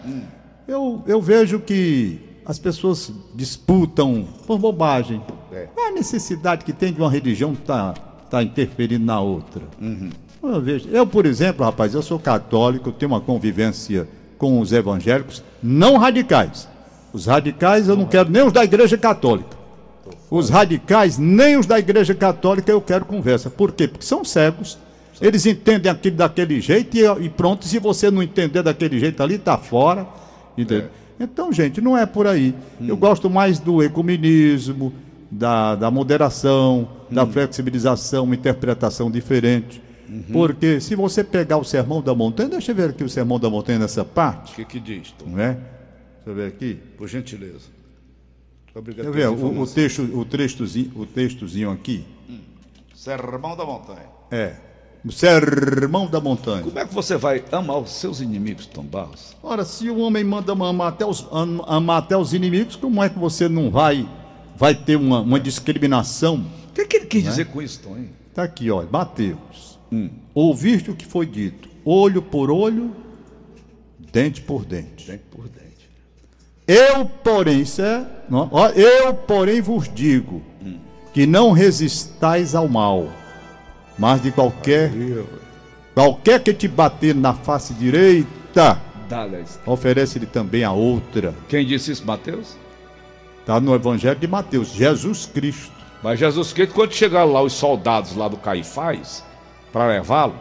Eu, 0.67 1.03
eu 1.07 1.21
vejo 1.21 1.59
que 1.59 2.19
as 2.45 2.59
pessoas 2.59 3.11
disputam 3.35 4.27
por 4.45 4.57
bobagem. 4.57 5.21
É. 5.51 5.67
Qual 5.73 5.87
é 5.87 5.89
a 5.89 5.93
necessidade 5.93 6.65
que 6.65 6.73
tem 6.73 6.93
de 6.93 6.99
uma 6.99 7.09
religião 7.09 7.53
estar 7.53 7.93
tá, 8.29 8.43
interferindo 8.43 9.05
na 9.05 9.19
outra? 9.19 9.61
Eu, 10.41 10.61
vejo, 10.61 10.89
eu, 10.89 11.07
por 11.07 11.25
exemplo, 11.25 11.65
rapaz, 11.65 11.93
eu 11.93 12.01
sou 12.01 12.19
católico, 12.19 12.91
tenho 12.91 13.11
uma 13.11 13.21
convivência 13.21 14.07
com 14.37 14.59
os 14.59 14.73
evangélicos 14.73 15.43
não 15.61 15.97
radicais. 15.97 16.67
Os 17.13 17.27
radicais 17.27 17.87
eu 17.87 17.95
não 17.95 18.05
quero 18.05 18.29
nem 18.29 18.41
os 18.43 18.51
da 18.51 18.63
Igreja 18.63 18.97
Católica. 18.97 19.55
Os 20.29 20.49
radicais, 20.49 21.17
nem 21.17 21.55
os 21.57 21.65
da 21.67 21.77
Igreja 21.79 22.13
Católica, 22.15 22.71
eu 22.71 22.81
quero 22.81 23.05
conversa. 23.05 23.49
Por 23.49 23.71
quê? 23.71 23.87
Porque 23.87 24.05
são 24.05 24.25
cegos. 24.25 24.77
Eles 25.21 25.45
entendem 25.45 25.91
aquilo 25.91 26.17
daquele 26.17 26.59
jeito 26.59 26.97
e, 26.97 27.05
e 27.25 27.29
pronto. 27.29 27.65
Se 27.65 27.77
você 27.79 28.09
não 28.09 28.21
entender 28.23 28.63
daquele 28.63 28.99
jeito 28.99 29.21
ali, 29.21 29.35
está 29.35 29.57
fora. 29.57 30.07
entendeu? 30.57 30.89
Então, 31.19 31.53
gente, 31.53 31.79
não 31.79 31.95
é 31.95 32.05
por 32.05 32.25
aí. 32.25 32.53
Eu 32.81 32.97
gosto 32.97 33.29
mais 33.29 33.59
do 33.59 33.81
ecumenismo, 33.83 34.91
da, 35.29 35.75
da 35.75 35.91
moderação, 35.91 36.89
da 37.09 37.25
flexibilização, 37.25 38.23
uma 38.23 38.35
interpretação 38.35 39.09
diferente. 39.11 39.81
Porque 40.31 40.81
se 40.81 40.95
você 40.95 41.23
pegar 41.23 41.57
o 41.57 41.63
Sermão 41.63 42.01
da 42.01 42.13
Montanha, 42.13 42.49
deixa 42.49 42.71
eu 42.71 42.75
ver 42.75 42.89
aqui 42.89 43.03
o 43.03 43.09
Sermão 43.09 43.39
da 43.39 43.49
Montanha 43.49 43.79
nessa 43.79 44.01
O 44.01 44.05
parte, 44.05 44.53
que 44.55 44.65
que 44.65 44.79
diz, 44.79 45.11
Tom? 45.11 45.29
não 45.29 45.39
é? 45.39 45.57
Deixa 46.25 46.29
eu 46.29 46.35
ver 46.35 46.47
aqui. 46.47 46.75
Por 46.97 47.07
gentileza. 47.07 47.67
Obrigado 48.75 49.11
ver 49.11 49.27
o, 49.29 49.61
o, 49.61 49.67
texto, 49.67 50.01
o, 50.01 50.25
textozinho, 50.25 50.91
o 50.95 51.05
textozinho 51.05 51.69
aqui. 51.69 52.03
Sermão 52.95 53.55
da 53.55 53.65
montanha. 53.65 54.07
É. 54.31 54.55
Sermão 55.11 56.07
da 56.07 56.21
Montanha. 56.21 56.63
Como 56.63 56.79
é 56.79 56.85
que 56.87 56.93
você 56.93 57.17
vai 57.17 57.43
amar 57.51 57.77
os 57.79 57.91
seus 57.91 58.21
inimigos, 58.21 58.65
Tom 58.65 58.83
Barros? 58.83 59.35
Ora, 59.43 59.65
se 59.65 59.89
o 59.89 59.97
homem 59.97 60.23
manda 60.23 60.53
amar 60.53 60.87
até 60.93 61.05
os, 61.05 61.27
am- 61.29 61.61
amar 61.67 61.99
até 62.03 62.15
os 62.15 62.33
inimigos, 62.33 62.77
como 62.77 63.03
é 63.03 63.09
que 63.09 63.19
você 63.19 63.49
não 63.49 63.69
vai, 63.69 64.09
vai 64.55 64.73
ter 64.73 64.95
uma, 64.95 65.19
uma 65.19 65.39
discriminação? 65.41 66.45
O 66.69 66.73
que, 66.73 66.85
que 66.85 66.95
ele 66.95 67.05
quis 67.07 67.23
dizer 67.25 67.47
com 67.47 67.61
isso, 67.61 67.81
Tom? 67.81 67.97
Está 68.29 68.43
aqui, 68.43 68.71
olha, 68.71 68.87
Mateus. 68.89 69.77
Ouviste 70.33 70.89
o 70.89 70.95
que 70.95 71.05
foi 71.05 71.25
dito, 71.25 71.67
olho 71.83 72.21
por 72.21 72.49
olho, 72.49 72.95
dente 74.11 74.39
por 74.41 74.63
dente. 74.63 75.05
Dente 75.05 75.23
por 75.29 75.49
dente. 75.49 75.72
Eu, 76.67 77.05
porém, 77.05 77.61
isso 77.61 77.81
é, 77.81 78.05
não, 78.29 78.49
ó, 78.51 78.69
eu, 78.69 79.13
porém, 79.13 79.61
vos 79.61 79.89
digo 79.93 80.41
que 81.13 81.27
não 81.27 81.51
resistais 81.51 82.55
ao 82.55 82.67
mal, 82.67 83.07
mas 83.97 84.21
de 84.21 84.31
qualquer, 84.31 84.91
qualquer 85.93 86.41
que 86.41 86.53
te 86.53 86.67
bater 86.67 87.13
na 87.13 87.33
face 87.33 87.73
direita, 87.73 88.81
oferece-lhe 89.65 90.25
também 90.25 90.63
a 90.63 90.71
outra. 90.71 91.35
Quem 91.49 91.65
disse 91.65 91.91
isso, 91.91 92.05
Mateus? 92.05 92.55
Está 93.41 93.59
no 93.59 93.75
Evangelho 93.75 94.17
de 94.17 94.27
Mateus, 94.27 94.69
Jesus 94.69 95.25
Cristo. 95.25 95.73
Mas 96.01 96.17
Jesus 96.17 96.53
Cristo, 96.53 96.73
quando 96.73 96.93
chegaram 96.93 97.31
lá 97.31 97.41
os 97.41 97.53
soldados 97.53 98.15
lá 98.15 98.27
do 98.27 98.37
Caifás, 98.37 99.23
para 99.71 99.87
levá-lo, 99.87 100.35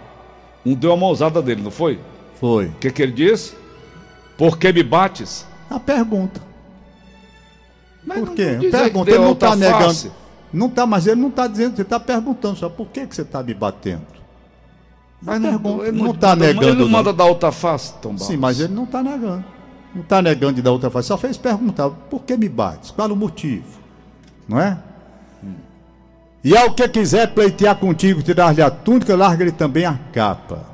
um 0.65 0.75
deu 0.75 0.95
uma 0.95 1.07
ousada 1.07 1.43
dele, 1.43 1.63
não 1.63 1.71
foi? 1.71 1.99
Foi. 2.41 2.67
O 2.67 2.75
que, 2.75 2.91
que 2.91 3.03
ele 3.03 3.13
disse? 3.13 3.55
Por 4.39 4.57
que 4.57 4.73
me 4.73 4.83
bates? 4.83 5.47
A 5.75 5.81
pergunta. 5.81 6.41
Mas 8.05 8.19
Por 8.21 8.35
quê? 8.35 8.59
Pergunta, 8.71 9.11
ele 9.11 9.19
não 9.21 9.33
está 9.33 9.55
negando. 9.57 9.85
face. 9.85 10.11
Não 10.53 10.67
está, 10.67 10.85
mas 10.85 11.07
ele 11.07 11.21
não 11.21 11.29
está 11.29 11.47
dizendo, 11.47 11.77
você 11.77 11.83
está 11.83 11.99
perguntando 11.99 12.57
só 12.59 12.69
por 12.69 12.87
que, 12.89 13.07
que 13.07 13.15
você 13.15 13.23
está 13.23 13.43
me 13.43 13.55
batendo. 13.55 14.03
Mas 15.23 15.41
não- 15.41 15.51
pergunta, 15.51 15.87
ele 15.87 16.03
não 16.03 16.13
tá 16.15 16.29
manda- 16.31 16.47
negando, 16.47 16.67
Ele 16.67 16.73
não 16.75 16.85
não. 16.85 16.89
manda 16.91 17.13
dar 17.13 17.25
outra 17.25 17.53
face, 17.53 17.95
Tom 18.03 18.11
Barros. 18.11 18.27
Sim, 18.27 18.37
mas 18.37 18.61
ele 18.61 18.75
não 18.75 18.85
está 18.85 19.03
negando. 19.03 19.45
Não 19.95 20.03
está 20.03 20.21
negando 20.21 20.55
de 20.55 20.63
dar 20.63 20.73
outra 20.73 20.91
face. 20.91 21.09
Só 21.09 21.17
fez 21.17 21.37
perguntar, 21.39 21.89
por 21.89 22.23
que 22.23 22.37
me 22.37 22.49
bates? 22.49 22.91
Qual 22.91 23.09
o 23.11 23.17
motivo? 23.17 23.65
Não 24.49 24.61
é? 24.61 24.77
E 26.45 26.57
ao 26.57 26.75
que 26.75 26.89
quiser 26.89 27.33
pleitear 27.33 27.77
contigo, 27.77 28.21
tirar-lhe 28.21 28.61
a 28.61 28.69
túnica, 28.71 29.15
larga-lhe 29.17 29.53
também 29.53 29.85
a 29.87 29.97
capa. 30.13 30.67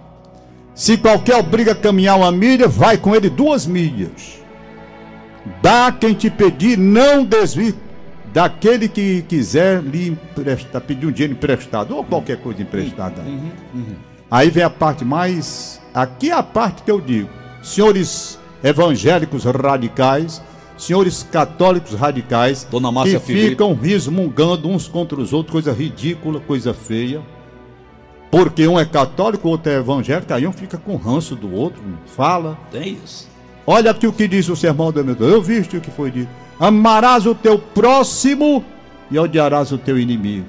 Se 0.75 0.97
qualquer 0.97 1.37
obriga 1.37 1.73
a 1.73 1.75
caminhar 1.75 2.17
uma 2.17 2.33
milha, 2.33 2.67
vai 2.67 2.97
com 2.97 3.15
ele 3.15 3.29
duas 3.29 3.67
milhas. 3.67 4.39
Dá 5.63 5.91
quem 5.93 6.15
te 6.15 6.31
pedir, 6.31 6.77
não 6.77 7.25
desvie 7.25 7.75
daquele 8.33 8.89
que 8.89 9.23
quiser 9.23 9.83
lhe 9.83 10.09
emprestar, 10.09 10.81
pedir 10.83 11.07
um 11.07 11.11
dinheiro 11.11 11.33
emprestado, 11.33 11.97
ou 11.97 12.05
qualquer 12.05 12.37
coisa 12.39 12.63
emprestada. 12.63 13.23
Aí 14.31 14.51
vem 14.51 14.63
a 14.63 14.71
parte 14.71 15.05
mais. 15.05 15.81
Aqui 15.95 16.31
é 16.31 16.35
a 16.35 16.43
parte 16.43 16.83
que 16.83 16.91
eu 16.91 17.01
digo. 17.01 17.31
Senhores 17.63 18.39
evangélicos 18.63 19.45
radicais, 19.45 20.43
senhores 20.77 21.23
católicos 21.23 21.95
radicais, 21.95 22.67
Dona 22.71 22.93
Márcia 22.93 23.19
que 23.19 23.27
Felipe. 23.27 23.51
ficam 23.51 23.75
resmungando 23.75 24.69
uns 24.69 24.87
contra 24.87 25.19
os 25.21 25.33
outros, 25.33 25.53
coisa 25.53 25.73
ridícula, 25.73 26.41
coisa 26.41 26.75
feia. 26.75 27.23
Porque 28.31 28.69
um 28.69 28.79
é 28.79 28.85
católico, 28.85 29.49
o 29.49 29.51
outro 29.53 29.73
é 29.73 29.77
evangélico, 29.77 30.33
aí 30.35 30.47
um 30.47 30.53
fica 30.53 30.77
com 30.77 30.97
ranço 30.97 31.35
do 31.35 31.53
outro, 31.53 31.83
não 31.83 31.99
fala. 32.07 32.59
Tem 32.71 32.99
isso. 33.03 33.28
Olha 33.71 33.91
aqui 33.91 34.07
o 34.07 34.13
que 34.15 34.27
diz 34.27 34.49
o 34.49 34.57
sermão 34.57 34.91
do 34.91 35.05
meu. 35.05 35.15
Eu 35.19 35.43
viste 35.43 35.77
o 35.77 35.81
que 35.83 35.91
foi 35.91 36.11
dito. 36.11 36.31
Amarás 36.59 37.27
o 37.27 37.35
teu 37.35 37.59
próximo 37.59 38.65
e 39.11 39.19
odiarás 39.19 39.73
o 39.73 39.77
teu 39.77 39.99
inimigo. 39.99 40.47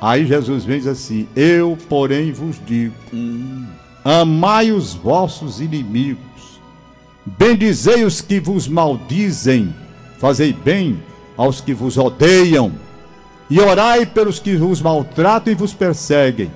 Aí 0.00 0.24
Jesus 0.24 0.64
vem 0.64 0.78
assim: 0.88 1.28
Eu, 1.36 1.76
porém, 1.86 2.32
vos 2.32 2.56
digo: 2.64 2.94
amai 4.02 4.72
os 4.72 4.94
vossos 4.94 5.60
inimigos, 5.60 6.62
bendizei 7.26 8.04
os 8.04 8.22
que 8.22 8.40
vos 8.40 8.66
maldizem, 8.66 9.74
fazei 10.18 10.54
bem 10.54 10.98
aos 11.36 11.60
que 11.60 11.74
vos 11.74 11.98
odeiam, 11.98 12.72
e 13.50 13.60
orai 13.60 14.06
pelos 14.06 14.38
que 14.38 14.56
vos 14.56 14.80
maltratam 14.80 15.52
e 15.52 15.56
vos 15.56 15.74
perseguem, 15.74 16.50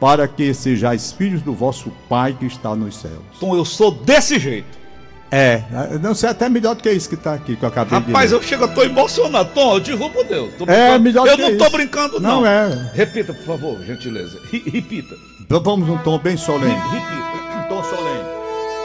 para 0.00 0.26
que 0.28 0.52
sejais 0.52 1.12
filhos 1.12 1.42
do 1.42 1.52
vosso 1.54 1.90
Pai 2.08 2.36
que 2.38 2.46
está 2.46 2.74
nos 2.74 2.96
céus. 2.96 3.22
Tom, 3.40 3.56
eu 3.56 3.64
sou 3.64 3.90
desse 3.90 4.38
jeito. 4.38 4.84
É, 5.30 5.64
não 6.00 6.14
sei 6.14 6.28
até 6.28 6.48
melhor 6.48 6.76
do 6.76 6.82
que 6.82 6.90
isso 6.92 7.08
que 7.08 7.16
está 7.16 7.34
aqui 7.34 7.56
que 7.56 7.64
eu 7.64 7.68
acabei 7.68 7.98
Rapaz, 7.98 8.28
de 8.30 8.36
eu 8.36 8.38
ler. 8.38 8.46
chego, 8.46 8.64
eu 8.64 8.74
tô 8.74 8.82
emocionado. 8.84 9.50
Tom, 9.52 9.78
eu 9.78 10.10
por 10.10 10.24
Deus. 10.24 10.54
Tô 10.56 10.64
É 10.70 10.96
melhor 10.98 11.26
Eu 11.26 11.34
que 11.36 11.42
não 11.42 11.56
tô 11.58 11.64
isso. 11.64 11.72
brincando, 11.72 12.20
não. 12.20 12.42
Não 12.42 12.46
é. 12.46 12.90
Repita, 12.94 13.34
por 13.34 13.44
favor, 13.44 13.82
gentileza. 13.84 14.38
Repita. 14.52 15.16
Então 15.40 15.60
Vamos 15.60 15.88
num 15.88 15.98
tom 15.98 16.18
bem 16.18 16.36
solene. 16.36 16.72
Repita. 16.72 17.58
Um 17.58 17.68
tom 17.68 17.82
solene. 17.82 18.24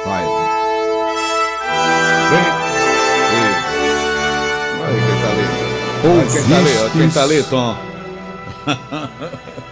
Vai. 0.05 0.23
Vem. 2.31 2.69
Vai, 4.79 4.93
quem 5.05 5.21
tá 5.21 5.29
ali? 5.29 5.45
Quem 6.31 6.43
tá 6.49 6.57
ali, 6.57 6.91
quem 6.93 7.09
tá 7.09 7.23
ali, 7.23 7.43
Tom? 7.43 7.75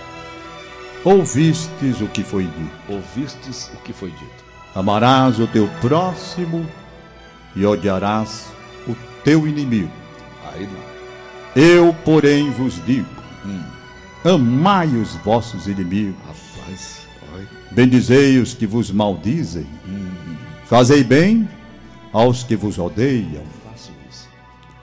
Ouvistes 1.03 2.01
o 2.01 2.07
que 2.07 2.23
foi 2.23 2.43
dito. 2.43 2.91
Ouvistes 2.93 3.71
o 3.73 3.77
que 3.83 3.93
foi 3.93 4.09
dito. 4.11 4.45
Amarás 4.75 5.39
o 5.39 5.47
teu 5.47 5.67
próximo 5.81 6.65
e 7.55 7.65
odiarás 7.65 8.47
o 8.87 8.95
teu 9.23 9.47
inimigo. 9.47 9.91
Aí 10.53 10.67
não. 10.67 10.87
Eu, 11.55 11.93
porém, 12.05 12.51
vos 12.51 12.79
digo: 12.85 13.07
amai 14.23 14.87
os 14.87 15.15
vossos 15.17 15.67
inimigos, 15.67 16.15
Rapaz, 16.25 17.07
olha. 17.33 17.47
bendizei 17.71 18.37
os 18.37 18.53
que 18.53 18.67
vos 18.67 18.91
maldizem, 18.91 19.65
fazei 20.65 21.03
bem 21.03 21.47
aos 22.11 22.43
que 22.43 22.55
vos 22.55 22.77
odeiam, 22.77 23.43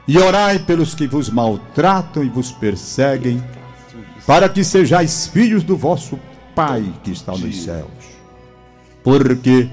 e 0.07 0.19
orai 0.19 0.59
pelos 0.59 0.95
que 0.95 1.07
vos 1.07 1.31
maltratam 1.31 2.23
e 2.25 2.29
vos 2.29 2.51
perseguem, 2.53 3.43
para 4.27 4.49
que 4.49 4.65
sejais 4.65 5.27
filhos 5.27 5.63
do 5.63 5.77
vosso 5.77 6.19
Pai 6.55 6.85
que 7.03 7.11
está 7.11 7.33
nos 7.33 7.65
céus. 7.65 7.89
Porque 9.03 9.69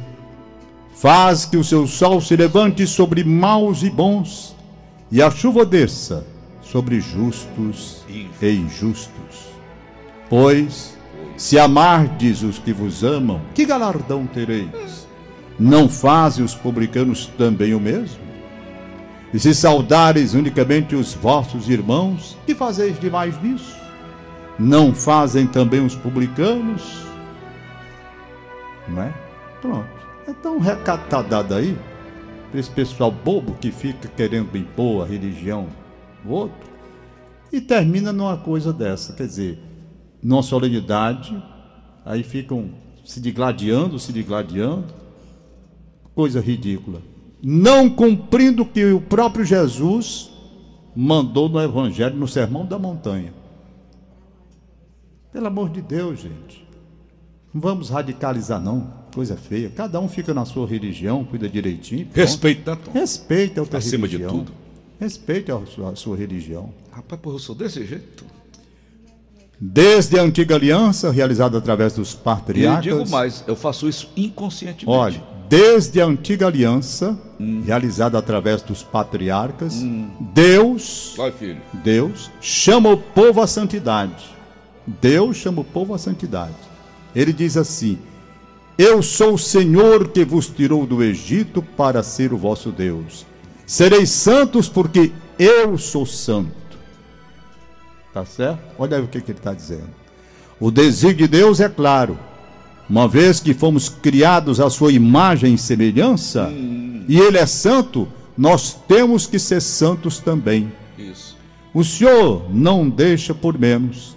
faz 0.95 1.45
que 1.45 1.55
o 1.55 1.63
seu 1.63 1.85
sol 1.85 2.19
se 2.19 2.35
levante 2.35 2.87
sobre 2.87 3.23
maus 3.23 3.83
e 3.83 3.89
bons, 3.89 4.55
e 5.11 5.21
a 5.21 5.29
chuva 5.29 5.63
desça 5.63 6.25
sobre 6.61 6.99
justos 6.99 8.03
e 8.09 8.27
injustos. 8.41 9.51
Pois, 10.29 10.97
se 11.37 11.59
amardes 11.59 12.41
os 12.41 12.57
que 12.57 12.73
vos 12.73 13.03
amam, 13.03 13.41
que 13.53 13.65
galardão 13.65 14.25
tereis? 14.25 15.07
Não 15.59 15.87
fazem 15.87 16.43
os 16.43 16.55
publicanos 16.55 17.27
também 17.37 17.73
o 17.73 17.79
mesmo? 17.79 18.21
E 19.33 19.39
se 19.39 19.53
saudares 19.53 20.33
unicamente 20.33 20.95
os 20.95 21.13
vossos 21.13 21.69
irmãos, 21.69 22.37
que 22.45 22.55
fazeis 22.55 22.99
demais 22.99 23.41
nisso? 23.41 23.75
Não 24.61 24.93
fazem 24.93 25.47
também 25.47 25.83
os 25.83 25.95
publicanos? 25.95 27.03
Não 28.87 29.01
é? 29.01 29.11
Pronto. 29.59 29.89
Então, 30.27 30.59
recado 30.59 31.09
tá 31.09 31.23
dado 31.23 31.55
aí, 31.55 31.75
para 32.51 32.59
esse 32.59 32.69
pessoal 32.69 33.11
bobo 33.11 33.55
que 33.59 33.71
fica 33.71 34.07
querendo 34.07 34.55
impor 34.55 35.03
a 35.03 35.07
religião 35.07 35.65
do 36.23 36.31
outro, 36.31 36.69
e 37.51 37.59
termina 37.59 38.13
numa 38.13 38.37
coisa 38.37 38.71
dessa, 38.71 39.13
quer 39.13 39.25
dizer, 39.25 39.59
numa 40.21 40.43
solenidade, 40.43 41.43
aí 42.05 42.21
ficam 42.21 42.69
se 43.03 43.19
digladiando, 43.19 43.97
se 43.97 44.13
digladiando, 44.13 44.93
coisa 46.13 46.39
ridícula. 46.39 47.01
Não 47.41 47.89
cumprindo 47.89 48.61
o 48.61 48.67
que 48.67 48.85
o 48.93 49.01
próprio 49.01 49.43
Jesus 49.43 50.29
mandou 50.95 51.49
no 51.49 51.59
Evangelho, 51.59 52.15
no 52.15 52.27
Sermão 52.27 52.63
da 52.63 52.77
Montanha. 52.77 53.40
Pelo 55.31 55.47
amor 55.47 55.69
de 55.69 55.81
Deus, 55.81 56.19
gente. 56.19 56.67
Não 57.53 57.61
vamos 57.61 57.89
radicalizar, 57.89 58.61
não. 58.61 58.87
Coisa 59.13 59.35
feia. 59.35 59.69
Cada 59.69 59.99
um 59.99 60.07
fica 60.07 60.33
na 60.33 60.45
sua 60.45 60.65
religião, 60.67 61.23
cuida 61.23 61.49
direitinho. 61.49 62.05
pronto. 62.05 62.17
Respeita, 62.17 62.75
Tom? 62.75 62.91
Respeita 62.91 63.59
a 63.59 63.63
outra 63.63 63.77
Acima 63.79 64.07
de 64.07 64.17
religião. 64.17 64.39
tudo. 64.45 64.53
Respeite 64.99 65.51
a 65.51 65.59
sua, 65.65 65.89
a 65.91 65.95
sua 65.95 66.15
religião. 66.15 66.73
Rapaz, 66.91 67.19
porra, 67.21 67.35
eu 67.35 67.39
sou 67.39 67.55
desse 67.55 67.85
jeito. 67.85 68.23
Desde 69.59 70.17
a 70.17 70.23
antiga 70.23 70.55
aliança, 70.55 71.11
realizada 71.11 71.57
através 71.57 71.93
dos 71.93 72.13
E 72.13 72.15
eu 72.15 72.19
patriarcas. 72.21 72.83
digo 72.83 73.09
mais, 73.09 73.43
eu 73.47 73.55
faço 73.55 73.87
isso 73.87 74.09
inconscientemente. 74.17 74.85
Olha, 74.87 75.21
desde 75.47 76.01
a 76.01 76.05
antiga 76.05 76.47
aliança, 76.47 77.17
realizada 77.65 78.17
através 78.17 78.61
dos 78.61 78.81
patriarcas, 78.83 79.75
Deus, 80.33 81.13
Vai, 81.17 81.31
filho. 81.31 81.61
Deus 81.83 82.31
chama 82.39 82.89
o 82.89 82.97
povo 82.97 83.41
à 83.41 83.45
santidade. 83.47 84.23
Deus 84.85 85.37
chama 85.37 85.61
o 85.61 85.65
povo 85.65 85.93
à 85.93 85.97
santidade. 85.97 86.55
Ele 87.15 87.31
diz 87.33 87.57
assim: 87.57 87.97
Eu 88.77 89.01
sou 89.01 89.35
o 89.35 89.39
Senhor 89.39 90.09
que 90.09 90.25
vos 90.25 90.47
tirou 90.47 90.85
do 90.85 91.03
Egito 91.03 91.61
para 91.61 92.03
ser 92.03 92.33
o 92.33 92.37
vosso 92.37 92.71
Deus. 92.71 93.25
Sereis 93.65 94.09
santos 94.09 94.67
porque 94.67 95.11
eu 95.37 95.77
sou 95.77 96.05
santo. 96.05 96.51
Tá 98.13 98.25
certo? 98.25 98.59
Olha 98.77 98.97
aí 98.97 99.03
o 99.03 99.07
que, 99.07 99.21
que 99.21 99.31
ele 99.31 99.39
está 99.39 99.53
dizendo. 99.53 99.89
O 100.59 100.69
desígnio 100.69 101.17
de 101.17 101.27
Deus 101.27 101.59
é 101.59 101.69
claro. 101.69 102.19
Uma 102.89 103.07
vez 103.07 103.39
que 103.39 103.53
fomos 103.53 103.87
criados 103.87 104.59
à 104.59 104.69
sua 104.69 104.91
imagem 104.91 105.53
e 105.53 105.57
semelhança, 105.57 106.51
e 107.07 107.17
Ele 107.17 107.37
é 107.37 107.45
santo, 107.45 108.07
nós 108.37 108.77
temos 108.87 109.25
que 109.25 109.39
ser 109.39 109.61
santos 109.61 110.19
também. 110.19 110.71
Isso. 110.97 111.37
O 111.73 111.85
Senhor 111.85 112.53
não 112.53 112.89
deixa 112.89 113.33
por 113.33 113.57
menos. 113.57 114.15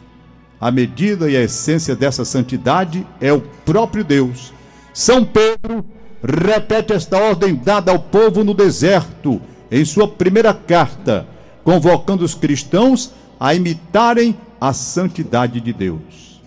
A 0.65 0.71
medida 0.71 1.31
e 1.31 1.37
a 1.37 1.43
essência 1.43 1.95
dessa 1.95 2.25
santidade 2.25 3.07
é 3.21 3.31
o 3.31 3.43
próprio 3.67 4.03
Deus. 4.03 4.51
São 4.95 5.23
Pedro 5.23 5.85
repete 6.23 6.95
esta 6.95 7.19
ordem 7.19 7.55
dada 7.55 7.93
ao 7.93 7.99
povo 7.99 8.43
no 8.43 8.55
deserto, 8.55 9.43
em 9.71 9.85
sua 9.85 10.09
primeira 10.09 10.55
carta, 10.55 11.27
convocando 11.63 12.25
os 12.25 12.35
cristãos 12.35 13.13
a 13.39 13.55
imitarem 13.55 14.35
a 14.59 14.73
santidade 14.73 15.61
de 15.61 15.71
Deus. 15.71 16.41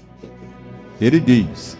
Ele 1.00 1.20
diz: 1.20 1.78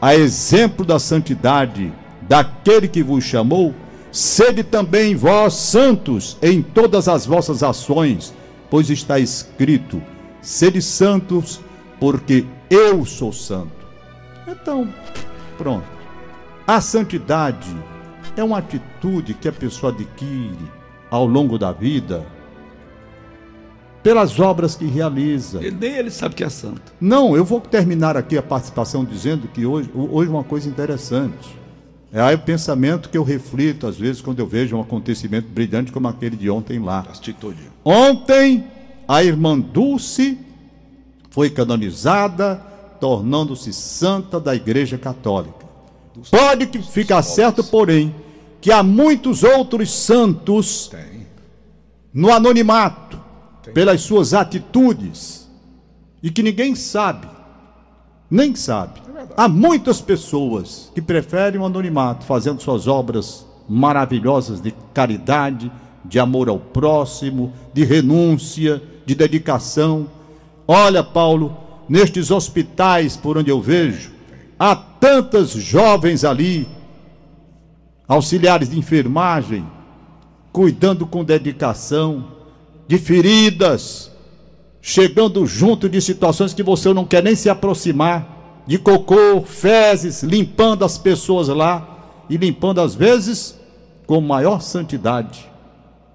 a 0.00 0.14
exemplo 0.14 0.84
da 0.84 1.00
santidade 1.00 1.92
daquele 2.22 2.86
que 2.86 3.02
vos 3.02 3.24
chamou, 3.24 3.74
sede 4.12 4.62
também 4.62 5.16
vós 5.16 5.54
santos 5.54 6.38
em 6.40 6.62
todas 6.62 7.08
as 7.08 7.26
vossas 7.26 7.64
ações, 7.64 8.32
pois 8.70 8.88
está 8.90 9.18
escrito: 9.18 10.00
sede 10.40 10.80
santos, 10.80 11.58
porque 12.00 12.46
eu 12.70 13.04
sou 13.04 13.32
santo. 13.32 13.86
Então, 14.48 14.88
pronto. 15.56 15.86
A 16.66 16.80
santidade 16.80 17.70
é 18.36 18.42
uma 18.42 18.58
atitude 18.58 19.34
que 19.34 19.48
a 19.48 19.52
pessoa 19.52 19.92
adquire 19.92 20.70
ao 21.10 21.26
longo 21.26 21.58
da 21.58 21.72
vida 21.72 22.26
pelas 24.02 24.40
obras 24.40 24.74
que 24.74 24.86
realiza. 24.86 25.58
Ele, 25.58 25.76
nem 25.78 25.92
ele 25.92 26.10
sabe 26.10 26.34
que 26.34 26.42
é 26.42 26.48
santo. 26.48 26.80
Não, 27.00 27.36
eu 27.36 27.44
vou 27.44 27.60
terminar 27.60 28.16
aqui 28.16 28.38
a 28.38 28.42
participação 28.42 29.04
dizendo 29.04 29.46
que 29.48 29.66
hoje, 29.66 29.90
hoje 29.94 30.30
uma 30.30 30.44
coisa 30.44 30.68
interessante. 30.68 31.60
É 32.12 32.20
aí 32.20 32.34
o 32.34 32.38
pensamento 32.38 33.08
que 33.08 33.16
eu 33.16 33.22
reflito, 33.22 33.86
às 33.86 33.96
vezes, 33.96 34.20
quando 34.20 34.40
eu 34.40 34.46
vejo 34.46 34.76
um 34.76 34.80
acontecimento 34.80 35.48
brilhante 35.48 35.92
como 35.92 36.08
aquele 36.08 36.34
de 36.34 36.50
ontem 36.50 36.78
lá. 36.80 37.00
Atitude. 37.00 37.70
Ontem, 37.84 38.64
a 39.06 39.22
irmã 39.22 39.58
Dulce 39.58 40.38
foi 41.30 41.48
canonizada, 41.48 42.56
tornando-se 43.00 43.72
santa 43.72 44.38
da 44.38 44.54
Igreja 44.54 44.98
Católica. 44.98 45.66
Pode 46.30 46.66
que 46.66 46.82
ficar 46.82 47.22
certo, 47.22 47.64
porém, 47.64 48.14
que 48.60 48.70
há 48.70 48.82
muitos 48.82 49.42
outros 49.42 49.90
santos 49.90 50.90
no 52.12 52.30
anonimato, 52.32 53.18
pelas 53.72 54.00
suas 54.02 54.34
atitudes, 54.34 55.48
e 56.22 56.30
que 56.30 56.42
ninguém 56.42 56.74
sabe, 56.74 57.28
nem 58.30 58.54
sabe. 58.54 59.00
Há 59.36 59.48
muitas 59.48 60.00
pessoas 60.00 60.90
que 60.94 61.00
preferem 61.00 61.60
o 61.60 61.64
anonimato, 61.64 62.26
fazendo 62.26 62.60
suas 62.60 62.86
obras 62.86 63.46
maravilhosas 63.68 64.60
de 64.60 64.74
caridade, 64.92 65.70
de 66.04 66.18
amor 66.18 66.48
ao 66.48 66.58
próximo, 66.58 67.52
de 67.72 67.84
renúncia, 67.84 68.82
de 69.06 69.14
dedicação. 69.14 70.08
Olha, 70.72 71.02
Paulo, 71.02 71.56
nestes 71.88 72.30
hospitais 72.30 73.16
por 73.16 73.36
onde 73.36 73.50
eu 73.50 73.60
vejo, 73.60 74.12
há 74.56 74.76
tantas 74.76 75.50
jovens 75.50 76.22
ali, 76.24 76.68
auxiliares 78.06 78.70
de 78.70 78.78
enfermagem, 78.78 79.66
cuidando 80.52 81.04
com 81.04 81.24
dedicação 81.24 82.24
de 82.86 82.98
feridas, 82.98 84.12
chegando 84.80 85.44
junto 85.44 85.88
de 85.88 86.00
situações 86.00 86.54
que 86.54 86.62
você 86.62 86.94
não 86.94 87.04
quer 87.04 87.24
nem 87.24 87.34
se 87.34 87.50
aproximar, 87.50 88.62
de 88.64 88.78
cocô, 88.78 89.42
fezes, 89.44 90.22
limpando 90.22 90.84
as 90.84 90.96
pessoas 90.96 91.48
lá 91.48 92.22
e 92.30 92.36
limpando 92.36 92.80
às 92.80 92.94
vezes 92.94 93.58
com 94.06 94.20
maior 94.20 94.60
santidade, 94.60 95.50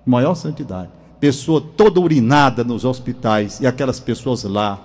maior 0.05 0.33
santidade. 0.33 0.91
Pessoa 1.25 1.59
toda 1.59 1.99
urinada 1.99 2.63
nos 2.63 2.85
hospitais 2.85 3.59
e 3.59 3.65
aquelas 3.65 3.99
pessoas 3.99 4.43
lá, 4.43 4.79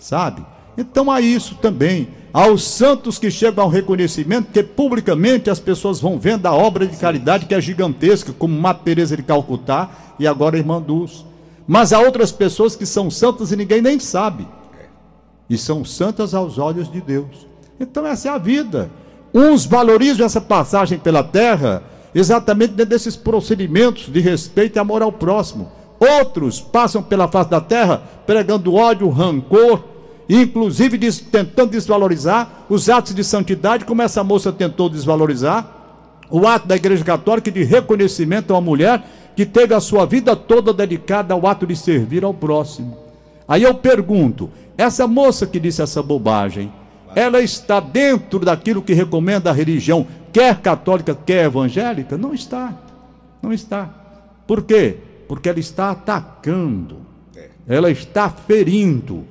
sabe? 0.00 0.42
Então 0.78 1.10
há 1.10 1.20
isso 1.20 1.56
também. 1.56 2.08
Aos 2.32 2.66
santos 2.66 3.18
que 3.18 3.30
chegam 3.30 3.64
ao 3.64 3.68
reconhecimento, 3.68 4.50
que 4.50 4.62
publicamente 4.62 5.50
as 5.50 5.60
pessoas 5.60 6.00
vão 6.00 6.18
vendo 6.18 6.46
a 6.46 6.54
obra 6.54 6.86
de 6.86 6.96
caridade 6.96 7.44
que 7.44 7.54
é 7.54 7.60
gigantesca, 7.60 8.32
como 8.32 8.58
Mata 8.58 8.80
Teresa 8.82 9.14
de 9.14 9.22
Calcutá 9.22 9.90
e 10.18 10.26
agora 10.26 10.56
irmã 10.56 10.80
Dulce. 10.80 11.22
Mas 11.66 11.92
há 11.92 12.00
outras 12.00 12.32
pessoas 12.32 12.74
que 12.74 12.86
são 12.86 13.10
santas 13.10 13.52
e 13.52 13.56
ninguém 13.56 13.82
nem 13.82 14.00
sabe. 14.00 14.48
E 15.50 15.58
são 15.58 15.84
santas 15.84 16.32
aos 16.32 16.56
olhos 16.56 16.90
de 16.90 17.02
Deus. 17.02 17.46
Então 17.78 18.06
essa 18.06 18.28
é 18.28 18.30
a 18.30 18.38
vida. 18.38 18.90
Uns 19.34 19.66
valorizam 19.66 20.24
essa 20.24 20.40
passagem 20.40 20.98
pela 20.98 21.22
terra 21.22 21.82
exatamente 22.14 22.70
dentro 22.72 22.90
desses 22.90 23.16
procedimentos 23.16 24.06
de 24.08 24.20
respeito 24.20 24.76
e 24.76 24.78
amor 24.78 25.02
ao 25.02 25.12
próximo. 25.12 25.70
Outros 26.00 26.60
passam 26.60 27.02
pela 27.02 27.28
face 27.28 27.50
da 27.50 27.60
terra 27.60 28.02
pregando 28.26 28.74
ódio, 28.74 29.08
rancor, 29.08 29.82
inclusive 30.28 30.96
des- 30.96 31.20
tentando 31.20 31.70
desvalorizar 31.70 32.66
os 32.68 32.88
atos 32.88 33.14
de 33.14 33.24
santidade, 33.24 33.84
como 33.84 34.02
essa 34.02 34.22
moça 34.22 34.52
tentou 34.52 34.88
desvalorizar 34.88 35.74
o 36.30 36.46
ato 36.46 36.68
da 36.68 36.76
Igreja 36.76 37.02
Católica 37.04 37.50
de 37.50 37.64
reconhecimento 37.64 38.52
a 38.52 38.56
uma 38.56 38.60
mulher 38.60 39.02
que 39.34 39.46
teve 39.46 39.72
a 39.74 39.80
sua 39.80 40.04
vida 40.04 40.36
toda 40.36 40.72
dedicada 40.74 41.32
ao 41.32 41.46
ato 41.46 41.66
de 41.66 41.74
servir 41.74 42.24
ao 42.24 42.34
próximo. 42.34 42.96
Aí 43.46 43.62
eu 43.62 43.74
pergunto: 43.74 44.50
essa 44.76 45.06
moça 45.06 45.46
que 45.46 45.58
disse 45.58 45.80
essa 45.80 46.02
bobagem, 46.02 46.70
ela 47.14 47.40
está 47.40 47.80
dentro 47.80 48.40
daquilo 48.40 48.82
que 48.82 48.92
recomenda 48.92 49.50
a 49.50 49.52
religião, 49.52 50.06
quer 50.32 50.60
católica, 50.60 51.14
quer 51.14 51.44
evangélica? 51.46 52.16
Não 52.16 52.34
está. 52.34 52.74
Não 53.42 53.52
está. 53.52 53.88
Por 54.46 54.62
quê? 54.62 54.96
Porque 55.26 55.48
ela 55.48 55.58
está 55.58 55.90
atacando, 55.90 56.98
ela 57.66 57.90
está 57.90 58.30
ferindo. 58.30 59.24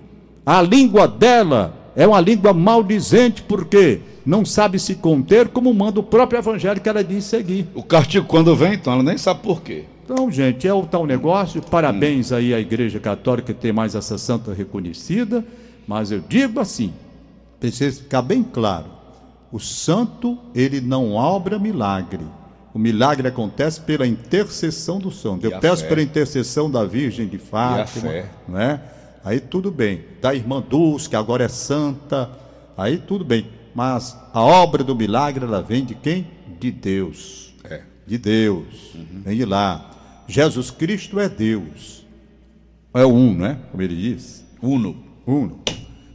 A 0.46 0.62
língua 0.62 1.08
dela 1.08 1.74
é 1.96 2.08
uma 2.08 2.22
língua 2.22 2.54
maldizente, 2.54 3.42
porque 3.42 4.00
não 4.26 4.46
sabe 4.46 4.78
se 4.78 4.96
conter, 4.96 5.48
como 5.48 5.74
manda 5.74 6.00
o 6.00 6.04
próprio 6.04 6.38
evangelho 6.38 6.80
que 6.80 6.88
ela 6.88 7.04
diz 7.04 7.26
seguir. 7.26 7.68
O 7.74 7.82
castigo 7.82 8.28
quando 8.28 8.56
vem, 8.56 8.74
então, 8.74 8.94
ela 8.94 9.04
nem 9.04 9.18
sabe 9.18 9.42
por 9.42 9.62
quê. 9.62 9.86
Então, 10.06 10.32
gente, 10.32 10.68
é 10.68 10.74
o 10.74 10.86
tal 10.86 11.06
negócio. 11.06 11.62
Parabéns 11.62 12.32
aí 12.32 12.54
à 12.54 12.60
Igreja 12.60 13.00
Católica 13.00 13.54
que 13.54 13.60
tem 13.60 13.74
mais 13.74 13.96
essa 13.96 14.18
santa 14.18 14.54
reconhecida. 14.54 15.44
Mas 15.88 16.12
eu 16.12 16.22
digo 16.28 16.60
assim, 16.60 16.94
precisa 17.60 18.02
ficar 18.02 18.22
bem 18.22 18.44
claro: 18.44 18.86
o 19.52 19.60
santo, 19.60 20.38
ele 20.54 20.82
não 20.82 21.14
obra 21.14 21.58
milagre. 21.60 22.24
O 22.74 22.80
milagre 22.80 23.28
acontece 23.28 23.82
pela 23.82 24.06
intercessão 24.06 25.00
do 25.00 25.10
santo. 25.12 25.46
Eu 25.46 25.60
peço 25.60 25.82
fé. 25.84 25.90
pela 25.90 26.02
intercessão 26.02 26.70
da 26.70 26.86
Virgem 26.86 27.28
de 27.28 27.38
Fátima, 27.40 28.10
fé. 28.12 28.30
não 28.48 28.60
é? 28.60 28.80
Aí 29.24 29.40
tudo 29.40 29.72
bem. 29.72 30.04
Da 30.22 30.34
irmã 30.36 30.62
Dulce, 30.62 31.10
que 31.10 31.16
agora 31.16 31.44
é 31.44 31.48
santa, 31.48 32.30
aí 32.78 32.98
tudo 32.98 33.26
bem. 33.26 33.48
Mas 33.74 34.16
a 34.34 34.42
obra 34.42 34.84
do 34.84 34.96
milagre, 34.96 35.44
ela 35.46 35.62
vem 35.62 35.84
de 35.86 35.96
quem? 35.96 36.28
De 36.60 36.72
Deus 36.72 37.54
É. 37.64 37.82
de 38.06 38.18
Deus. 38.18 38.94
Vem 39.24 39.38
de 39.38 39.46
lá. 39.46 39.92
Jesus 40.28 40.70
Cristo 40.72 41.20
é 41.20 41.28
Deus. 41.30 42.06
É 42.94 43.06
um, 43.06 43.34
né? 43.36 43.60
Como 43.72 43.82
ele 43.84 43.96
diz. 43.96 44.46
Uno. 44.62 44.98
Uno. 45.26 45.60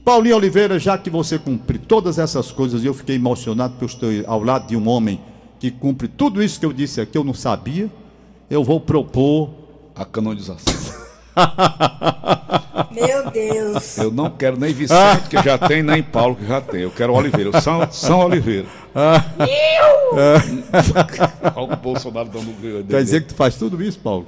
Paulinho 0.04 0.36
Oliveira, 0.36 0.78
já 0.78 0.98
que 0.98 1.08
você 1.08 1.38
cumpre 1.38 1.78
todas 1.78 2.18
essas 2.18 2.50
coisas, 2.50 2.82
e 2.82 2.86
eu 2.86 2.94
fiquei 2.94 3.16
emocionado 3.16 3.74
porque 3.78 3.84
eu 3.84 3.88
estou 3.88 4.10
ao 4.32 4.42
lado 4.42 4.66
de 4.66 4.76
um 4.76 4.88
homem 4.88 5.20
que 5.60 5.70
cumpre 5.70 6.08
tudo 6.08 6.42
isso 6.42 6.58
que 6.58 6.66
eu 6.66 6.72
disse 6.72 7.00
aqui, 7.00 7.16
eu 7.16 7.22
não 7.24 7.34
sabia. 7.34 7.88
Eu 8.50 8.64
vou 8.64 8.80
propor. 8.80 9.50
A 9.94 10.04
canonização. 10.04 10.74
Meu 12.90 13.30
Deus. 13.30 13.96
Eu 13.98 14.10
não 14.10 14.28
quero 14.30 14.58
nem 14.58 14.72
Vicente, 14.74 15.28
que 15.30 15.40
já 15.42 15.56
tem, 15.56 15.82
nem 15.82 16.02
Paulo, 16.02 16.34
que 16.36 16.46
já 16.46 16.60
tem. 16.60 16.82
Eu 16.82 16.90
quero 16.90 17.14
Oliveira. 17.14 17.50
o 17.50 17.60
São, 17.60 17.90
São 17.90 18.20
Oliveira. 18.26 18.66
Olha 21.54 21.72
o 21.72 21.76
Bolsonaro 21.76 22.28
dando 22.28 22.86
Quer 22.86 23.02
dizer 23.02 23.22
que 23.22 23.28
tu 23.28 23.34
faz 23.34 23.56
tudo 23.56 23.82
isso, 23.82 23.98
Paulo? 24.00 24.26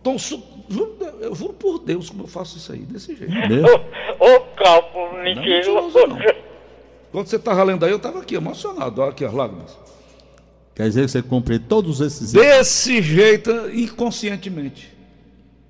Então, 0.00 0.16
juro- 0.18 0.44
eu 1.20 1.34
juro 1.34 1.52
por 1.54 1.78
Deus 1.80 2.10
como 2.10 2.24
eu 2.24 2.28
faço 2.28 2.56
isso 2.58 2.72
aí, 2.72 2.80
desse 2.80 3.16
jeito. 3.16 3.32
Mesmo? 3.32 3.68
Ô, 4.64 4.82
calvo, 4.82 5.16
Não 5.16 5.22
mentiroso, 5.22 5.98
não. 6.06 6.18
Quando 7.12 7.26
você 7.28 7.36
estava 7.36 7.62
lendo 7.62 7.84
aí, 7.84 7.90
eu 7.92 7.98
estava 7.98 8.20
aqui, 8.20 8.34
emocionado. 8.34 9.00
Olha 9.00 9.10
aqui 9.10 9.24
as 9.24 9.32
lágrimas. 9.32 9.76
Quer 10.74 10.88
dizer 10.88 11.02
que 11.02 11.10
você 11.12 11.22
cumpre 11.22 11.58
todos 11.58 12.00
esses. 12.00 12.32
Desse 12.32 13.00
jeito, 13.00 13.50
inconscientemente. 13.72 14.92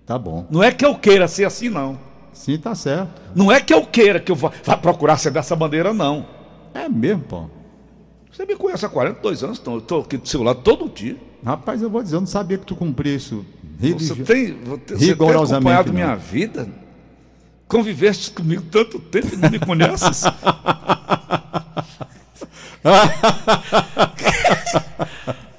Tá 0.07 0.18
bom. 0.18 0.46
Não 0.50 0.62
é 0.62 0.72
que 0.72 0.85
eu 0.85 0.94
queira 0.94 1.28
ser 1.28 1.44
assim, 1.44 1.68
não. 1.68 1.98
Sim, 2.33 2.57
tá 2.59 2.74
certo. 2.74 3.20
Não 3.35 3.52
é 3.52 3.61
que 3.61 3.72
eu 3.74 3.85
queira 3.85 4.18
que 4.18 4.33
eu 4.33 4.37
vá, 4.37 4.50
vá 4.64 4.76
procurar 4.76 5.18
ser 5.18 5.30
dessa 5.30 5.54
bandeira, 5.54 5.92
não. 5.92 6.26
É 6.72 6.88
mesmo, 6.88 7.22
pô. 7.22 7.44
Você 8.33 8.44
me 8.44 8.57
conhece 8.57 8.85
há 8.85 8.88
42 8.88 9.44
anos, 9.44 9.59
então 9.61 9.74
eu 9.74 9.78
estou 9.78 10.00
aqui 10.00 10.16
do 10.16 10.28
seu 10.28 10.42
lado 10.42 10.61
todo 10.62 10.88
dia. 10.88 11.16
Rapaz, 11.44 11.83
eu 11.83 11.90
vou 11.90 12.02
dizer, 12.02 12.16
eu 12.16 12.20
não 12.20 12.26
sabia 12.26 12.59
que 12.59 12.66
tu 12.66 12.74
cumpria 12.74 13.14
isso. 13.14 13.44
Você 13.78 14.14
tem, 14.16 14.54
você 14.64 14.78
tem 14.78 14.96
Rigorosamente 14.96 15.54
acompanhado 15.54 15.88
não. 15.88 15.94
minha 15.94 16.16
vida? 16.16 16.68
Conviveste 17.74 18.30
comigo 18.30 18.62
tanto 18.70 19.00
tempo 19.00 19.34
e 19.34 19.37
não 19.37 19.50
me 19.50 19.58
conheces? 19.58 20.22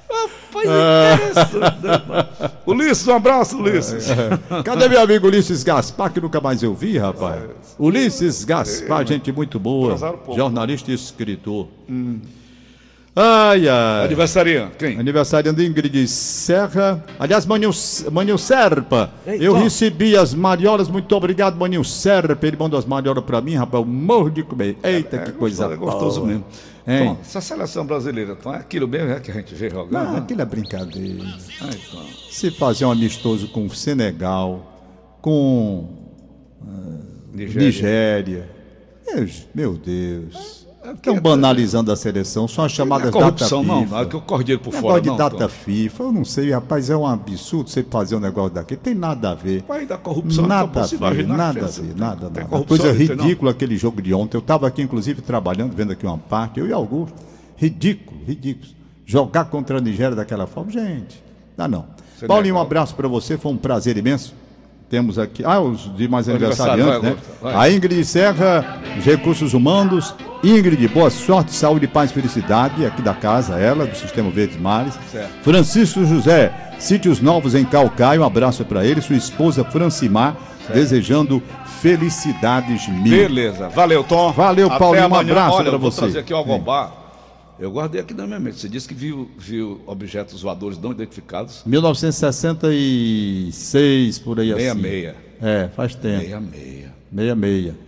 Rapaz, 0.06 0.66
é? 0.66 1.18
Ulisses, 2.66 3.06
um 3.06 3.16
abraço, 3.16 3.58
Ulisses. 3.58 4.06
Cadê 4.64 4.88
meu 4.88 5.02
amigo 5.02 5.26
Ulisses 5.26 5.62
Gaspar, 5.62 6.10
que 6.10 6.18
nunca 6.18 6.40
mais 6.40 6.62
eu 6.62 6.74
vi, 6.74 6.96
rapaz? 6.96 7.76
Ulisses 7.78 8.44
Gaspar, 8.44 9.06
gente 9.06 9.30
muito 9.30 9.60
boa. 9.60 9.94
Jornalista 10.34 10.90
e 10.90 10.94
escritor. 10.94 11.68
Ai, 13.18 13.66
ai. 13.66 14.04
Aniversariante, 14.04 14.76
quem? 14.76 14.98
Aniversariando 15.00 15.62
Ingrid 15.62 16.06
Serra. 16.06 17.02
Aliás, 17.18 17.46
Maninho, 17.46 17.70
Maninho 18.12 18.36
Serpa. 18.36 19.10
Ei, 19.26 19.38
eu 19.40 19.54
recebi 19.54 20.14
as 20.14 20.34
mariolas. 20.34 20.86
Muito 20.86 21.16
obrigado, 21.16 21.56
Maninho 21.56 21.82
Serpa. 21.82 22.46
Ele 22.46 22.58
mandou 22.58 22.78
as 22.78 22.84
mariolas 22.84 23.24
pra 23.24 23.40
mim, 23.40 23.54
rapaz. 23.54 23.82
Eu 23.82 23.90
morro 23.90 24.28
de 24.30 24.42
comer. 24.42 24.76
Eita, 24.82 25.18
que 25.20 25.32
coisa 25.32 25.64
É 25.64 25.76
gostoso 25.76 26.20
boa. 26.20 26.26
mesmo. 26.30 26.44
Hein? 26.86 27.06
Tom, 27.06 27.18
essa 27.22 27.40
seleção 27.40 27.86
brasileira, 27.86 28.36
Tom, 28.36 28.52
é 28.52 28.58
aquilo 28.58 28.86
mesmo 28.86 29.10
é 29.10 29.18
que 29.18 29.30
a 29.30 29.34
gente 29.34 29.54
vê 29.54 29.70
jogando? 29.70 29.92
Não, 29.92 30.12
né? 30.12 30.18
aquilo 30.18 30.42
é 30.42 30.44
brincadeira. 30.44 31.24
Se 32.30 32.50
fazer 32.50 32.84
um 32.84 32.90
amistoso 32.92 33.48
com 33.48 33.64
o 33.64 33.70
Senegal, 33.74 35.18
com 35.22 35.88
Nigéria. 37.32 37.64
Nigéria. 37.64 38.50
Meu, 39.06 39.28
meu 39.54 39.74
Deus. 39.74 40.65
É 40.86 40.92
Estão 40.92 41.16
é- 41.16 41.20
banalizando 41.20 41.90
a 41.90 41.96
seleção, 41.96 42.46
são 42.46 42.64
as 42.64 42.70
Não 42.70 42.74
é 42.74 42.76
chamadas 42.76 43.10
corrupção, 43.10 43.62
data 43.62 43.72
não. 43.74 43.82
FIFA. 43.82 43.94
Não 43.96 44.02
é 44.02 44.06
que 44.06 44.14
eu 44.16 44.20
corro 44.20 44.44
dinheiro 44.44 44.62
por 44.62 44.72
Negócio 44.72 44.88
fora, 44.90 45.00
de 45.02 45.08
não. 45.08 45.16
data 45.16 45.36
Tom. 45.36 45.48
FIFA, 45.48 46.02
eu 46.04 46.12
não 46.12 46.24
sei, 46.24 46.50
rapaz, 46.52 46.90
é 46.90 46.96
um 46.96 47.06
absurdo 47.06 47.70
você 47.70 47.82
fazer 47.82 48.16
um 48.16 48.20
negócio 48.20 48.50
daquele. 48.54 48.80
Tem 48.80 48.94
nada 48.94 49.30
a 49.30 49.34
ver. 49.34 49.64
Vai 49.66 49.86
da 49.86 49.96
corrupção, 49.98 50.44
então 50.44 50.56
Nada 50.56 50.80
a 50.82 50.86
ver, 50.86 50.96
imaginar 50.96 51.36
nada 51.36 51.66
a 51.66 51.68
que 51.68 51.80
ver, 51.80 51.96
nada, 51.96 52.22
nada. 52.30 52.44
corrupção 52.44 52.78
Coisa 52.78 52.92
não? 52.92 53.24
ridícula 53.24 53.50
aquele 53.50 53.76
jogo 53.76 54.00
de 54.00 54.14
ontem. 54.14 54.36
Eu 54.36 54.40
estava 54.40 54.66
aqui, 54.66 54.82
inclusive, 54.82 55.22
trabalhando, 55.22 55.74
vendo 55.74 55.92
aqui 55.92 56.06
uma 56.06 56.18
parte, 56.18 56.60
eu 56.60 56.66
e 56.68 56.72
Augusto. 56.72 57.14
Ridículo, 57.56 58.20
ridículo. 58.26 58.68
Jogar 59.04 59.46
contra 59.46 59.78
a 59.78 59.80
Nigéria 59.80 60.14
daquela 60.16 60.46
forma, 60.46 60.70
gente, 60.70 61.22
dá 61.56 61.66
não. 61.68 61.86
Senegal. 62.16 62.28
Paulinho, 62.36 62.54
um 62.56 62.60
abraço 62.60 62.94
para 62.94 63.06
você, 63.08 63.36
foi 63.38 63.52
um 63.52 63.56
prazer 63.56 63.96
imenso. 63.96 64.34
Temos 64.88 65.18
aqui, 65.18 65.44
ah, 65.44 65.60
os 65.60 65.92
demais 65.96 66.28
aniversariantes, 66.28 67.02
né? 67.02 67.16
A 67.42 67.68
Ingrid 67.70 68.04
Serra, 68.04 68.80
os 68.98 69.04
recursos 69.04 69.52
humanos. 69.52 70.14
Ingrid, 70.46 70.86
boa 70.88 71.10
sorte, 71.10 71.52
saúde, 71.52 71.86
paz 71.88 72.12
e 72.12 72.14
felicidade, 72.14 72.86
aqui 72.86 73.02
da 73.02 73.12
casa, 73.12 73.58
ela, 73.58 73.84
do 73.84 73.96
Sistema 73.96 74.30
Verdes 74.30 74.56
Mares. 74.56 74.94
Certo. 75.10 75.32
Francisco 75.42 76.06
José, 76.06 76.52
Sítios 76.78 77.20
Novos 77.20 77.56
em 77.56 77.64
Calcaia, 77.64 78.20
um 78.20 78.24
abraço 78.24 78.64
para 78.64 78.86
ele, 78.86 79.00
sua 79.00 79.16
esposa 79.16 79.64
Francimar, 79.64 80.36
desejando 80.72 81.42
felicidades 81.80 82.86
mil. 82.88 83.10
Beleza. 83.10 83.68
Valeu, 83.70 84.04
Tom. 84.04 84.30
Valeu, 84.30 84.68
Até 84.68 84.78
Paulinho, 84.78 85.02
um 85.02 85.06
amanhã. 85.06 85.32
abraço 85.32 85.56
Olha, 85.56 85.64
pra 85.64 85.74
eu 85.74 85.80
vou 85.80 85.90
você. 85.90 86.02
trazer 86.02 86.20
aqui 86.20 86.32
o 86.32 86.36
Agobá. 86.36 86.92
Eu 87.58 87.72
guardei 87.72 88.00
aqui 88.00 88.14
na 88.14 88.24
minha 88.24 88.38
mente. 88.38 88.60
Você 88.60 88.68
disse 88.68 88.86
que 88.86 88.94
viu, 88.94 89.28
viu 89.36 89.80
objetos 89.84 90.42
voadores 90.42 90.78
não 90.78 90.92
identificados. 90.92 91.62
1966, 91.66 94.20
por 94.20 94.38
aí 94.38 94.54
Meia 94.54 94.70
assim. 94.72 94.80
meia. 94.80 95.16
É, 95.42 95.68
faz 95.74 95.96
tempo. 95.96 96.18
Meia 96.18 96.40
meia. 96.40 96.94
Meia 97.10 97.34
meia. 97.34 97.85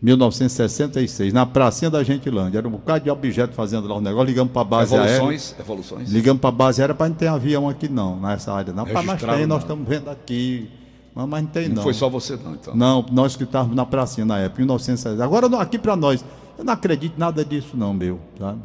1966, 0.00 1.32
na 1.32 1.44
pracinha 1.44 1.90
da 1.90 2.02
Gentilândia. 2.02 2.58
Era 2.58 2.68
um 2.68 2.72
bocado 2.72 3.04
de 3.04 3.10
objeto 3.10 3.54
fazendo 3.54 3.88
lá 3.88 3.96
o 3.96 4.00
negócio. 4.00 4.26
Ligamos 4.28 4.52
para 4.52 4.62
a 4.62 4.64
base 4.64 4.94
aérea. 4.94 5.16
Evoluções, 5.16 5.54
evoluções. 5.58 6.10
Ligamos 6.10 6.40
para 6.40 6.48
a 6.48 6.52
base 6.52 6.80
aérea 6.80 6.94
para 6.94 7.08
não 7.08 7.16
ter 7.16 7.26
avião 7.26 7.68
aqui 7.68 7.88
não, 7.88 8.18
nessa 8.20 8.52
área. 8.52 8.72
Não, 8.72 8.84
Registrado 8.84 9.38
tem, 9.38 9.46
nós 9.46 9.48
não. 9.48 9.58
estamos 9.58 9.88
vendo 9.88 10.08
aqui. 10.08 10.70
Mas, 11.14 11.28
mas 11.28 11.42
não 11.42 11.50
tem 11.50 11.68
Não, 11.68 11.74
não. 11.76 11.82
foi 11.82 11.94
só 11.94 12.08
você, 12.08 12.36
não, 12.36 12.54
então. 12.54 12.76
Não, 12.76 13.04
nós 13.10 13.34
que 13.34 13.42
estávamos 13.42 13.74
na 13.74 13.84
pracinha 13.84 14.24
na 14.24 14.38
época, 14.38 14.62
em 14.62 14.64
1960. 14.64 15.22
Agora 15.22 15.46
aqui 15.60 15.78
para 15.78 15.96
nós, 15.96 16.24
eu 16.56 16.64
não 16.64 16.72
acredito 16.72 17.16
em 17.16 17.18
nada 17.18 17.44
disso 17.44 17.76
não, 17.76 17.92
meu, 17.92 18.20
sabe? 18.38 18.60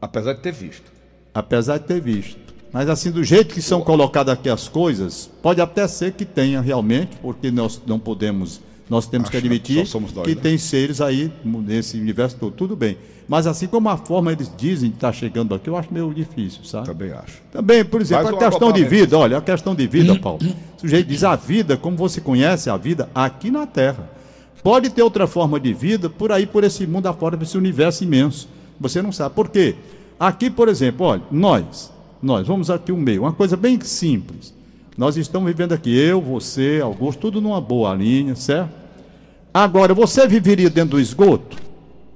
Apesar 0.00 0.32
de 0.32 0.40
ter 0.40 0.52
visto. 0.52 0.90
Apesar 1.32 1.78
de 1.78 1.84
ter 1.84 2.00
visto. 2.00 2.46
Mas 2.72 2.88
assim, 2.88 3.10
do 3.10 3.22
jeito 3.22 3.54
que 3.54 3.62
são 3.62 3.80
colocadas 3.80 4.34
aqui 4.34 4.50
as 4.50 4.68
coisas, 4.68 5.30
pode 5.40 5.60
até 5.60 5.86
ser 5.86 6.12
que 6.12 6.24
tenha 6.24 6.60
realmente, 6.60 7.16
porque 7.22 7.50
nós 7.50 7.80
não 7.86 7.98
podemos, 7.98 8.60
nós 8.88 9.06
temos 9.06 9.28
que 9.28 9.36
Acho, 9.36 9.46
admitir 9.46 9.86
só 9.86 9.92
somos 9.92 10.12
nós, 10.12 10.24
que 10.24 10.34
né? 10.34 10.40
tem 10.40 10.56
seres 10.56 11.00
aí 11.00 11.32
nesse 11.44 11.98
universo 11.98 12.36
todo, 12.36 12.52
tudo 12.52 12.76
bem. 12.76 12.96
Mas 13.28 13.46
assim 13.46 13.66
como 13.66 13.88
a 13.88 13.96
forma 13.96 14.30
eles 14.30 14.50
dizem 14.56 14.90
que 14.90 14.96
está 14.96 15.12
chegando 15.12 15.54
aqui, 15.54 15.68
eu 15.68 15.76
acho 15.76 15.92
meio 15.92 16.14
difícil, 16.14 16.62
sabe? 16.64 16.86
Também 16.86 17.10
acho. 17.10 17.42
Também, 17.50 17.84
por 17.84 18.00
exemplo, 18.00 18.28
a 18.28 18.38
questão 18.38 18.70
de 18.70 18.84
vida, 18.84 19.18
olha, 19.18 19.38
a 19.38 19.40
questão 19.42 19.74
de 19.74 19.86
vida, 19.88 20.16
Paulo. 20.16 20.40
O 20.76 20.80
sujeito 20.80 21.08
diz 21.08 21.24
a 21.24 21.34
vida, 21.34 21.76
como 21.76 21.96
você 21.96 22.20
conhece 22.20 22.70
a 22.70 22.76
vida 22.76 23.08
aqui 23.12 23.50
na 23.50 23.66
Terra. 23.66 24.08
Pode 24.62 24.90
ter 24.90 25.02
outra 25.02 25.26
forma 25.26 25.58
de 25.58 25.72
vida 25.72 26.08
por 26.08 26.30
aí, 26.30 26.46
por 26.46 26.62
esse 26.62 26.86
mundo 26.86 27.06
afora, 27.08 27.36
por 27.36 27.42
esse 27.42 27.58
universo 27.58 28.04
imenso. 28.04 28.48
Você 28.80 29.02
não 29.02 29.10
sabe. 29.10 29.34
Por 29.34 29.48
quê? 29.48 29.74
Aqui, 30.18 30.48
por 30.48 30.68
exemplo, 30.68 31.06
olha, 31.06 31.22
nós, 31.30 31.92
nós, 32.22 32.46
vamos 32.46 32.70
aqui 32.70 32.92
um 32.92 32.96
meio, 32.96 33.22
uma 33.22 33.32
coisa 33.32 33.56
bem 33.56 33.80
simples. 33.80 34.54
Nós 34.96 35.16
estamos 35.16 35.46
vivendo 35.48 35.72
aqui, 35.72 35.94
eu, 35.96 36.20
você, 36.20 36.80
Augusto, 36.82 37.20
tudo 37.20 37.40
numa 37.40 37.60
boa 37.60 37.94
linha, 37.94 38.34
certo? 38.34 38.70
Agora, 39.52 39.92
você 39.94 40.26
viveria 40.26 40.70
dentro 40.70 40.92
do 40.92 41.00
esgoto? 41.00 41.56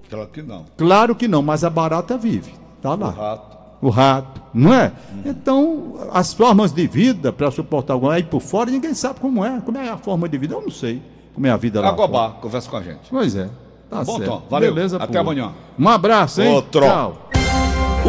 Claro 0.09 0.29
que 0.29 0.43
não. 0.43 0.65
Claro 0.77 1.15
que 1.15 1.29
não, 1.29 1.43
mas 1.43 1.63
a 1.63 1.71
barata 1.71 2.17
vive. 2.17 2.53
Tá 2.83 2.95
lá 2.95 3.09
O 3.09 3.11
rato. 3.13 3.57
o 3.83 3.91
rato, 3.91 4.43
não 4.55 4.73
é? 4.75 4.93
Então, 5.25 5.95
as 6.13 6.33
formas 6.33 6.73
de 6.73 6.87
vida 6.87 7.33
para 7.33 7.51
suportar 7.51 7.95
alguma 7.95 8.15
aí 8.15 8.23
por 8.23 8.41
fora, 8.41 8.71
ninguém 8.71 8.95
sabe 8.95 9.21
como 9.21 9.45
é. 9.45 9.61
Como 9.61 9.77
é 9.79 9.89
a 9.89 9.97
forma 9.99 10.29
de 10.29 10.39
vida? 10.39 10.55
Eu 10.55 10.63
não 10.63 10.71
sei 10.71 11.03
como 11.35 11.47
é 11.47 11.51
a 11.51 11.57
vida 11.57 11.81
lá. 11.81 11.89
Agobá, 11.89 12.31
conversa 12.41 12.69
com 12.71 12.77
a 12.79 12.83
gente. 12.83 13.01
Pois 13.11 13.37
é. 13.37 13.49
Tá 13.91 14.03
Bom, 14.05 14.17
certo. 14.19 14.31
Tom, 14.31 14.43
valeu. 14.49 14.75
Beleza, 14.75 14.97
Até 14.97 15.15
pô. 15.15 15.19
amanhã. 15.31 15.53
Um 15.79 15.89
abraço, 15.89 16.41
hein? 16.43 16.55
Outro. 16.55 16.81
Tchau. 16.83 17.31